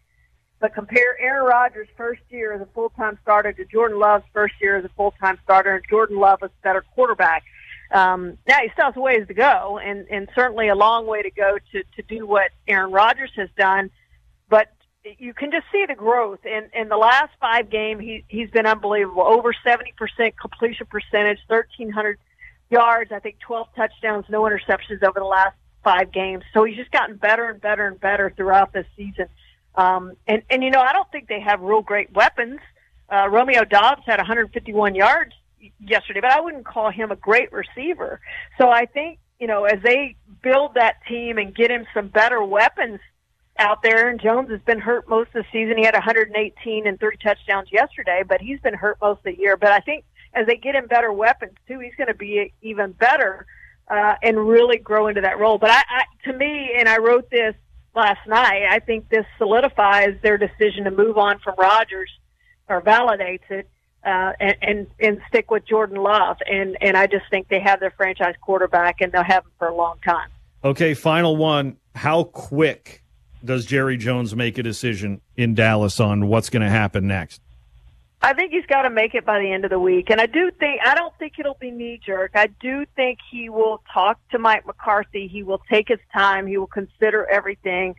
but 0.61 0.75
compare 0.75 1.19
Aaron 1.19 1.47
Rodgers' 1.47 1.89
first 1.97 2.23
year 2.29 2.53
as 2.53 2.61
a 2.61 2.67
full-time 2.75 3.19
starter 3.23 3.53
to 3.53 3.65
Jordan 3.65 3.99
Love's 3.99 4.25
first 4.33 4.55
year 4.61 4.77
as 4.77 4.85
a 4.85 4.91
full-time 4.91 5.39
starter, 5.43 5.75
and 5.77 5.85
Jordan 5.89 6.19
Love 6.19 6.43
was 6.43 6.51
a 6.51 6.63
better 6.63 6.85
quarterback. 6.95 7.45
Um, 7.93 8.39
now 8.47 8.59
he 8.63 8.69
still 8.73 8.87
has 8.87 8.97
a 8.97 9.01
ways 9.01 9.27
to 9.27 9.35
go, 9.35 9.81
and 9.83 10.07
and 10.11 10.29
certainly 10.35 10.69
a 10.69 10.77
long 10.77 11.07
way 11.07 11.23
to 11.23 11.31
go 11.31 11.59
to 11.73 11.83
to 11.97 12.03
do 12.03 12.27
what 12.27 12.51
Aaron 12.69 12.93
Rodgers 12.93 13.33
has 13.37 13.49
done. 13.57 13.91
But 14.49 14.69
you 15.19 15.35
can 15.35 15.51
just 15.51 15.65
see 15.73 15.87
the 15.89 15.95
growth 15.97 16.45
in 16.45 16.71
in 16.73 16.89
the 16.89 16.97
last 16.97 17.33
five 17.41 17.69
games. 17.71 18.01
He 18.01 18.25
he's 18.29 18.51
been 18.51 18.67
unbelievable. 18.67 19.23
Over 19.23 19.53
seventy 19.65 19.93
percent 19.97 20.39
completion 20.39 20.87
percentage, 20.87 21.39
thirteen 21.49 21.91
hundred 21.91 22.19
yards. 22.71 23.11
I 23.11 23.19
think 23.19 23.41
twelve 23.41 23.69
touchdowns, 23.75 24.27
no 24.29 24.43
interceptions 24.43 25.03
over 25.03 25.19
the 25.19 25.25
last 25.25 25.57
five 25.83 26.13
games. 26.13 26.45
So 26.53 26.65
he's 26.65 26.77
just 26.77 26.93
gotten 26.93 27.17
better 27.17 27.49
and 27.49 27.61
better 27.61 27.87
and 27.87 27.99
better 27.99 28.33
throughout 28.37 28.73
this 28.73 28.87
season. 28.97 29.27
Um, 29.75 30.17
and 30.27 30.43
and 30.51 30.63
you 30.63 30.71
know 30.71 30.81
I 30.81 30.93
don't 30.93 31.11
think 31.13 31.29
they 31.29 31.41
have 31.41 31.61
real 31.61 31.83
great 31.83 32.13
weapons. 32.13 32.61
Uh, 33.13 33.29
Romeo 33.29 33.65
Doubs 33.65 34.03
had 34.07 34.19
151 34.19 34.95
yards 34.95 35.33
yesterday, 35.81 36.21
but 36.21 36.31
I 36.31 36.41
wouldn't 36.41 36.65
call 36.65 36.91
him 36.91 37.11
a 37.11 37.17
great 37.17 37.53
receiver. 37.53 38.21
So 38.57 38.71
I 38.71 38.87
think, 38.87 39.19
you 39.41 39.49
know, 39.49 39.65
as 39.65 39.83
they 39.83 40.17
build 40.43 40.75
that 40.75 40.99
team 41.09 41.37
and 41.37 41.55
get 41.55 41.73
him 41.73 41.87
some 41.93 42.07
better 42.07 42.43
weapons 42.43 43.01
out 43.61 43.83
there. 43.83 44.09
And 44.09 44.21
Jones 44.21 44.51
has 44.51 44.61
been 44.63 44.81
hurt 44.81 45.09
most 45.09 45.29
of 45.29 45.45
the 45.45 45.47
season. 45.53 45.77
He 45.77 45.85
had 45.85 45.95
118 45.95 46.87
and 46.87 46.99
30 46.99 47.17
touchdowns 47.19 47.69
yesterday, 47.71 48.23
but 48.27 48.41
he's 48.41 48.61
been 48.61 48.75
hurt 48.75 48.97
most 49.01 49.19
of 49.19 49.25
the 49.25 49.39
year. 49.39 49.57
But 49.57 49.71
I 49.71 49.81
think 49.81 50.05
as 50.33 50.47
they 50.47 50.57
get 50.57 50.75
him 50.75 50.87
better 50.87 51.13
weapons 51.13 51.53
too, 51.69 51.79
he's 51.79 51.95
going 51.97 52.09
to 52.09 52.15
be 52.15 52.53
even 52.63 52.93
better 52.93 53.47
uh, 53.89 54.15
and 54.23 54.49
really 54.49 54.79
grow 54.79 55.09
into 55.09 55.21
that 55.21 55.39
role. 55.39 55.59
But 55.59 55.71
I, 55.71 55.83
I, 55.89 56.05
to 56.25 56.33
me, 56.33 56.73
and 56.79 56.89
I 56.89 56.99
wrote 56.99 57.31
this 57.31 57.55
last 57.95 58.27
night. 58.27 58.63
I 58.71 58.79
think 58.79 59.09
this 59.09 59.27
solidifies 59.39 60.17
their 60.23 60.39
decision 60.39 60.85
to 60.85 60.91
move 60.91 61.19
on 61.19 61.39
from 61.41 61.55
Rodgers 61.59 62.11
or 62.69 62.81
validates 62.81 63.51
it. 63.51 63.69
Uh, 64.03 64.33
and, 64.41 64.57
and 64.63 64.87
and 64.99 65.21
stick 65.29 65.51
with 65.51 65.63
Jordan 65.67 65.99
Love, 65.99 66.39
and 66.51 66.75
and 66.81 66.97
I 66.97 67.07
just 67.07 67.25
think 67.29 67.49
they 67.49 67.61
have 67.61 67.81
their 67.81 67.91
franchise 67.91 68.35
quarterback, 68.41 69.03
and 69.03 69.13
they'll 69.13 69.23
have 69.23 69.45
him 69.45 69.51
for 69.59 69.69
a 69.69 69.75
long 69.75 69.99
time. 70.03 70.31
Okay, 70.65 70.95
final 70.95 71.37
one. 71.37 71.77
How 71.95 72.25
quick 72.25 73.03
does 73.45 73.67
Jerry 73.67 73.99
Jones 73.99 74.35
make 74.35 74.57
a 74.57 74.63
decision 74.63 75.21
in 75.37 75.55
Dallas 75.55 76.01
on 76.01 76.29
what's 76.29 76.49
going 76.49 76.63
to 76.63 76.71
happen 76.71 77.07
next? 77.07 77.43
I 78.23 78.35
think 78.35 78.53
he's 78.53 78.67
got 78.67 78.83
to 78.83 78.91
make 78.91 79.15
it 79.15 79.25
by 79.25 79.41
the 79.41 79.51
end 79.51 79.65
of 79.65 79.71
the 79.71 79.79
week. 79.79 80.11
And 80.11 80.21
I 80.21 80.27
do 80.27 80.51
think, 80.59 80.81
I 80.85 80.95
don't 80.95 81.15
think 81.19 81.35
it'll 81.39 81.57
be 81.59 81.71
knee 81.71 81.99
jerk. 82.05 82.33
I 82.35 82.49
do 82.49 82.85
think 82.95 83.19
he 83.31 83.49
will 83.49 83.83
talk 83.93 84.19
to 84.31 84.39
Mike 84.39 84.67
McCarthy. 84.67 85.27
He 85.27 85.43
will 85.43 85.63
take 85.71 85.89
his 85.89 86.01
time. 86.13 86.47
He 86.47 86.59
will 86.59 86.67
consider 86.67 87.27
everything 87.27 87.95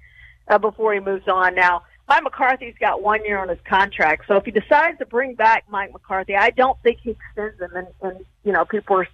uh, 0.47 0.59
before 0.59 0.93
he 0.93 0.99
moves 0.99 1.27
on. 1.27 1.55
Now, 1.55 1.83
Mike 2.07 2.23
McCarthy's 2.23 2.75
got 2.79 3.01
one 3.01 3.25
year 3.25 3.39
on 3.39 3.49
his 3.49 3.57
contract. 3.67 4.25
So 4.27 4.35
if 4.35 4.45
he 4.45 4.51
decides 4.51 4.99
to 4.99 5.07
bring 5.07 5.33
back 5.33 5.65
Mike 5.69 5.91
McCarthy, 5.91 6.35
I 6.35 6.51
don't 6.51 6.77
think 6.83 6.99
he 7.01 7.11
extends 7.11 7.59
him. 7.59 7.75
And, 7.75 7.87
and 8.03 8.25
you 8.43 8.51
know, 8.51 8.63
people 8.63 8.97
are, 8.97 9.07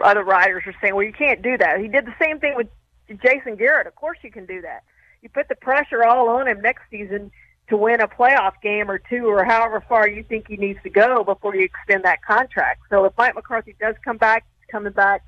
other 0.00 0.24
writers 0.24 0.64
are 0.66 0.74
saying, 0.82 0.94
well, 0.94 1.06
you 1.06 1.12
can't 1.12 1.40
do 1.40 1.56
that. 1.56 1.80
He 1.80 1.88
did 1.88 2.04
the 2.04 2.14
same 2.20 2.38
thing 2.38 2.54
with 2.54 2.68
Jason 3.08 3.56
Garrett. 3.56 3.86
Of 3.86 3.94
course 3.94 4.18
you 4.22 4.30
can 4.30 4.44
do 4.44 4.60
that. 4.60 4.82
You 5.22 5.30
put 5.30 5.48
the 5.48 5.54
pressure 5.54 6.04
all 6.04 6.28
on 6.28 6.48
him 6.48 6.60
next 6.60 6.82
season 6.90 7.30
to 7.68 7.76
win 7.76 8.00
a 8.00 8.08
playoff 8.08 8.52
game 8.62 8.90
or 8.90 8.98
two 8.98 9.26
or 9.26 9.44
however 9.44 9.82
far 9.88 10.08
you 10.08 10.22
think 10.22 10.48
he 10.48 10.56
needs 10.56 10.78
to 10.82 10.90
go 10.90 11.24
before 11.24 11.54
you 11.54 11.64
extend 11.64 12.04
that 12.04 12.22
contract. 12.22 12.82
So 12.90 13.04
if 13.04 13.12
Mike 13.16 13.34
McCarthy 13.34 13.74
does 13.80 13.94
come 14.04 14.18
back, 14.18 14.44
he's 14.60 14.70
coming 14.70 14.92
back 14.92 15.24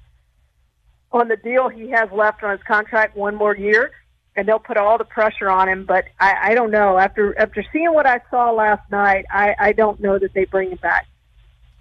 on 1.12 1.28
the 1.28 1.36
deal 1.36 1.68
he 1.68 1.90
has 1.90 2.10
left 2.12 2.42
on 2.42 2.50
his 2.50 2.62
contract 2.66 3.16
one 3.16 3.34
more 3.36 3.56
year 3.56 3.92
and 4.36 4.46
they'll 4.46 4.58
put 4.58 4.76
all 4.76 4.98
the 4.98 5.04
pressure 5.04 5.48
on 5.48 5.68
him. 5.68 5.86
But 5.86 6.04
I, 6.20 6.50
I 6.50 6.54
don't 6.54 6.70
know. 6.70 6.98
After 6.98 7.38
after 7.38 7.64
seeing 7.72 7.92
what 7.94 8.06
I 8.06 8.20
saw 8.30 8.50
last 8.50 8.90
night, 8.90 9.24
I, 9.30 9.54
I 9.58 9.72
don't 9.72 9.98
know 10.00 10.18
that 10.18 10.34
they 10.34 10.44
bring 10.44 10.70
him 10.70 10.78
back. 10.82 11.06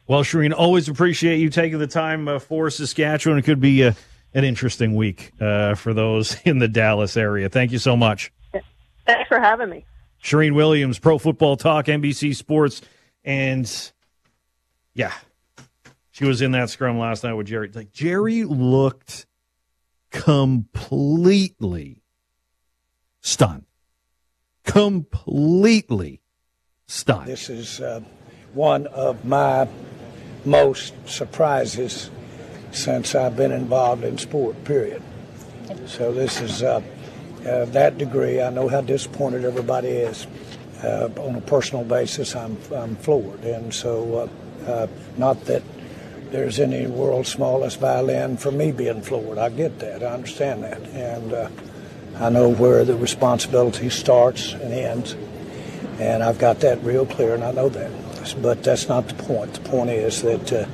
Well, 0.08 0.24
Charean, 0.24 0.54
always 0.56 0.88
appreciate 0.88 1.38
you 1.38 1.50
taking 1.50 1.80
the 1.80 1.88
time 1.88 2.28
uh, 2.28 2.40
for 2.40 2.70
Saskatchewan. 2.70 3.40
It 3.40 3.42
could 3.42 3.60
be 3.60 3.82
a, 3.82 3.90
uh, 3.90 3.94
an 4.36 4.44
interesting 4.44 4.96
week 4.96 5.32
uh, 5.40 5.76
for 5.76 5.94
those 5.94 6.38
in 6.46 6.60
the 6.60 6.68
Dallas 6.68 7.18
area. 7.18 7.50
Thank 7.50 7.72
you 7.72 7.80
so 7.80 7.96
much. 7.96 8.32
Thanks 9.06 9.28
for 9.28 9.40
having 9.40 9.70
me. 9.70 9.86
Charean 10.26 10.56
Williams, 10.56 10.98
Pro 10.98 11.20
Football 11.20 11.56
Talk, 11.56 11.86
NBC 11.86 12.36
Sports, 12.36 12.82
and 13.24 13.72
yeah, 14.96 15.14
she 16.10 16.26
was 16.26 16.42
in 16.42 16.52
that 16.52 16.72
scrum 16.72 16.98
last 16.98 17.24
night 17.24 17.34
with 17.34 17.46
Jerry. 17.46 17.70
Like 17.72 17.94
Jerry 17.94 18.44
looked 18.44 19.28
completely 20.10 22.02
stunned, 23.22 23.66
completely 24.64 26.22
stunned. 26.88 27.28
This 27.28 27.52
is 27.52 27.80
uh, 27.80 28.02
one 28.56 28.88
of 28.88 29.26
my 29.26 29.68
most 30.44 30.96
surprises 31.08 32.10
since 32.72 33.14
I've 33.14 33.38
been 33.38 33.52
involved 33.52 34.04
in 34.04 34.18
sport. 34.18 34.64
Period. 34.64 35.04
So 35.86 36.12
this 36.12 36.42
is. 36.42 36.64
Uh, 36.64 36.82
uh, 37.46 37.66
that 37.66 37.98
degree, 37.98 38.42
I 38.42 38.50
know 38.50 38.68
how 38.68 38.82
disappointed 38.82 39.46
everybody 39.46 39.90
is. 39.90 40.26
Uh, 40.84 41.10
on 41.18 41.36
a 41.36 41.42
personal 41.42 41.84
basis, 41.84 42.36
I'm, 42.36 42.58
I'm 42.76 42.96
floored. 42.98 43.44
And 43.44 43.74
so, 43.74 44.30
uh, 44.68 44.70
uh, 44.70 44.88
not 45.18 45.46
that 45.46 45.64
there's 46.32 46.60
any 46.60 46.86
world's 46.88 47.30
smallest 47.30 47.80
violin 47.80 48.38
for 48.38 48.52
me 48.52 48.72
being 48.72 49.02
floored. 49.02 49.38
I 49.38 49.50
get 49.50 49.80
that. 49.80 50.04
I 50.04 50.08
understand 50.08 50.64
that. 50.64 50.82
And 50.90 51.34
uh, 51.34 51.50
I 52.18 52.30
know 52.30 52.50
where 52.50 52.84
the 52.84 52.96
responsibility 52.96 53.90
starts 53.90 54.54
and 54.54 54.74
ends. 54.74 55.16
And 56.00 56.24
I've 56.24 56.40
got 56.40 56.60
that 56.60 56.84
real 56.84 57.06
clear, 57.06 57.36
and 57.36 57.44
I 57.44 57.52
know 57.52 57.70
that. 57.70 57.92
But 58.42 58.64
that's 58.64 58.90
not 58.90 59.08
the 59.08 59.14
point. 59.24 59.54
The 59.54 59.62
point 59.62 59.92
is 59.92 60.22
that 60.24 60.68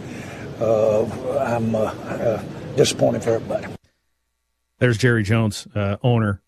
uh, 0.59 1.05
I'm 1.39 2.75
disappointed 2.75 3.23
for 3.23 3.31
everybody. 3.31 3.67
There's 4.79 4.97
Jerry 4.97 5.21
Jones, 5.21 5.67
owner 5.75 6.41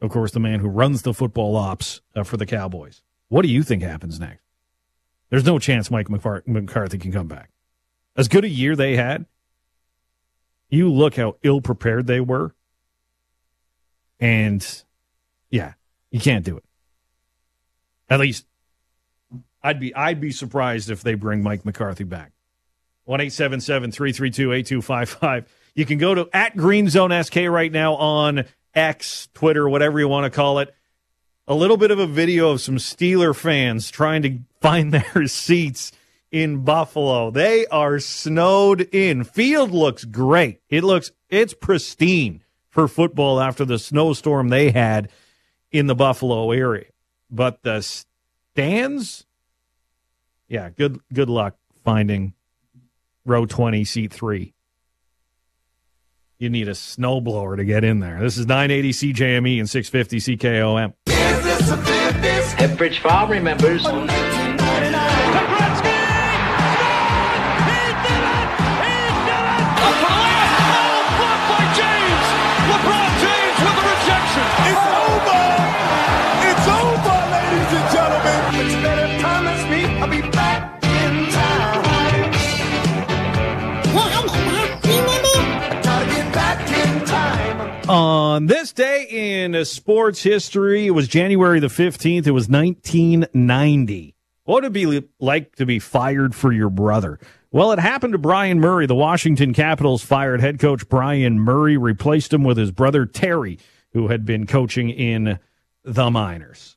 of 0.00 0.10
course, 0.10 0.32
the 0.32 0.40
man 0.40 0.60
who 0.60 0.68
runs 0.68 1.02
the 1.02 1.14
football 1.14 1.56
ops 1.56 2.00
uh, 2.14 2.22
for 2.22 2.36
the 2.36 2.46
Cowboys. 2.46 3.02
What 3.28 3.42
do 3.42 3.48
you 3.48 3.62
think 3.62 3.82
happens 3.82 4.20
next? 4.20 4.42
There's 5.30 5.44
no 5.44 5.58
chance 5.58 5.90
Mike 5.90 6.08
McCarthy 6.08 6.98
can 6.98 7.12
come 7.12 7.26
back. 7.26 7.50
As 8.16 8.28
good 8.28 8.44
a 8.44 8.48
year 8.48 8.76
they 8.76 8.96
had, 8.96 9.26
you 10.68 10.92
look 10.92 11.16
how 11.16 11.36
ill 11.42 11.60
prepared 11.60 12.06
they 12.06 12.20
were. 12.20 12.54
And 14.20 14.66
yeah, 15.50 15.74
you 16.10 16.20
can't 16.20 16.44
do 16.44 16.56
it. 16.56 16.64
At 18.08 18.20
least 18.20 18.46
I'd 19.62 19.80
be 19.80 19.94
I'd 19.94 20.20
be 20.20 20.30
surprised 20.30 20.90
if 20.90 21.02
they 21.02 21.14
bring 21.14 21.42
Mike 21.42 21.64
McCarthy 21.64 22.04
back. 22.04 22.32
1 23.04 23.18
332 23.18 24.52
8255. 24.52 25.52
You 25.74 25.86
can 25.86 25.98
go 25.98 26.14
to 26.14 26.28
at 26.32 26.56
Green 26.56 26.88
Zone 26.88 27.12
SK 27.22 27.36
right 27.48 27.70
now 27.70 27.94
on 27.94 28.44
X, 28.76 29.28
Twitter, 29.32 29.68
whatever 29.68 29.98
you 29.98 30.06
want 30.06 30.30
to 30.30 30.36
call 30.36 30.58
it, 30.58 30.72
a 31.48 31.54
little 31.54 31.76
bit 31.78 31.90
of 31.90 31.98
a 31.98 32.06
video 32.06 32.50
of 32.50 32.60
some 32.60 32.76
Steeler 32.76 33.34
fans 33.34 33.90
trying 33.90 34.22
to 34.22 34.38
find 34.60 34.92
their 34.92 35.26
seats 35.26 35.90
in 36.30 36.64
Buffalo. 36.64 37.30
They 37.30 37.66
are 37.66 37.98
snowed 37.98 38.82
in. 38.92 39.24
Field 39.24 39.70
looks 39.70 40.04
great. 40.04 40.60
It 40.68 40.84
looks 40.84 41.10
it's 41.30 41.54
pristine 41.54 42.42
for 42.68 42.86
football 42.86 43.40
after 43.40 43.64
the 43.64 43.78
snowstorm 43.78 44.48
they 44.48 44.70
had 44.70 45.10
in 45.72 45.86
the 45.86 45.94
Buffalo 45.94 46.50
area. 46.50 46.86
But 47.30 47.62
the 47.62 47.80
stands, 47.80 49.24
yeah, 50.48 50.70
good 50.70 51.00
good 51.12 51.30
luck 51.30 51.56
finding 51.84 52.34
row 53.24 53.46
20 53.46 53.84
seat 53.84 54.12
3 54.12 54.52
you 56.38 56.50
need 56.50 56.68
a 56.68 56.72
snowblower 56.72 57.56
to 57.56 57.64
get 57.64 57.84
in 57.84 58.00
there. 58.00 58.20
This 58.20 58.36
is 58.36 58.46
980 58.46 58.92
CJME 58.92 59.58
and 59.58 59.68
650 59.68 60.36
CKOM. 60.36 60.92
Pepperidge 62.56 62.98
Farm 62.98 63.30
remembers. 63.30 63.86
On 88.36 88.44
this 88.44 88.70
day 88.70 89.06
in 89.08 89.64
sports 89.64 90.22
history, 90.22 90.88
it 90.88 90.90
was 90.90 91.08
January 91.08 91.58
the 91.58 91.68
15th. 91.68 92.26
It 92.26 92.32
was 92.32 92.50
1990. 92.50 94.14
What 94.44 94.56
would 94.56 94.64
it 94.66 94.72
be 94.74 95.08
like 95.18 95.56
to 95.56 95.64
be 95.64 95.78
fired 95.78 96.34
for 96.34 96.52
your 96.52 96.68
brother? 96.68 97.18
Well, 97.50 97.72
it 97.72 97.78
happened 97.78 98.12
to 98.12 98.18
Brian 98.18 98.60
Murray. 98.60 98.84
The 98.84 98.94
Washington 98.94 99.54
Capitals 99.54 100.02
fired 100.02 100.42
head 100.42 100.58
coach 100.58 100.86
Brian 100.86 101.40
Murray, 101.40 101.78
replaced 101.78 102.30
him 102.30 102.44
with 102.44 102.58
his 102.58 102.70
brother 102.70 103.06
Terry, 103.06 103.58
who 103.94 104.08
had 104.08 104.26
been 104.26 104.46
coaching 104.46 104.90
in 104.90 105.38
the 105.82 106.10
minors. 106.10 106.76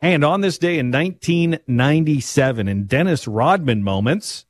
And 0.00 0.22
on 0.22 0.42
this 0.42 0.58
day 0.58 0.78
in 0.78 0.92
1997, 0.92 2.68
in 2.68 2.84
Dennis 2.84 3.26
Rodman 3.26 3.82
moments, 3.82 4.46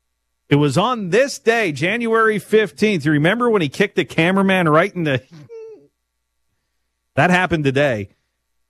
it 0.49 0.57
was 0.57 0.79
on 0.79 1.11
this 1.11 1.39
day, 1.39 1.73
January 1.73 2.39
15th. 2.39 3.05
You 3.05 3.13
remember 3.13 3.51
when 3.51 3.63
he 3.63 3.69
kicked 3.69 3.97
the 3.97 4.05
cameraman 4.05 4.69
right 4.69 4.95
in 4.95 5.05
the. 5.05 5.23
that 7.15 7.31
happened 7.31 7.65
today 7.65 8.11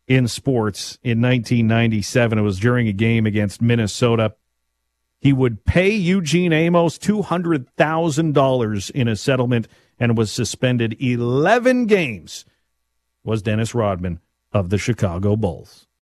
in 0.06 0.26
sports 0.28 0.98
in 1.02 1.20
1997. 1.20 2.38
It 2.38 2.42
was 2.42 2.58
during 2.58 2.88
a 2.88 2.92
game 2.92 3.26
against 3.26 3.60
Minnesota. 3.60 4.34
He 5.20 5.32
would 5.32 5.64
pay 5.64 5.90
Eugene 5.90 6.52
Amos 6.52 6.96
$200,000 6.98 8.90
in 8.92 9.08
a 9.08 9.16
settlement 9.16 9.66
and 9.98 10.16
was 10.16 10.30
suspended 10.30 10.96
11 11.00 11.86
games, 11.86 12.44
was 13.24 13.42
Dennis 13.42 13.74
Rodman 13.74 14.20
of 14.52 14.70
the 14.70 14.78
Chicago 14.78 15.34
Bulls. 15.36 15.87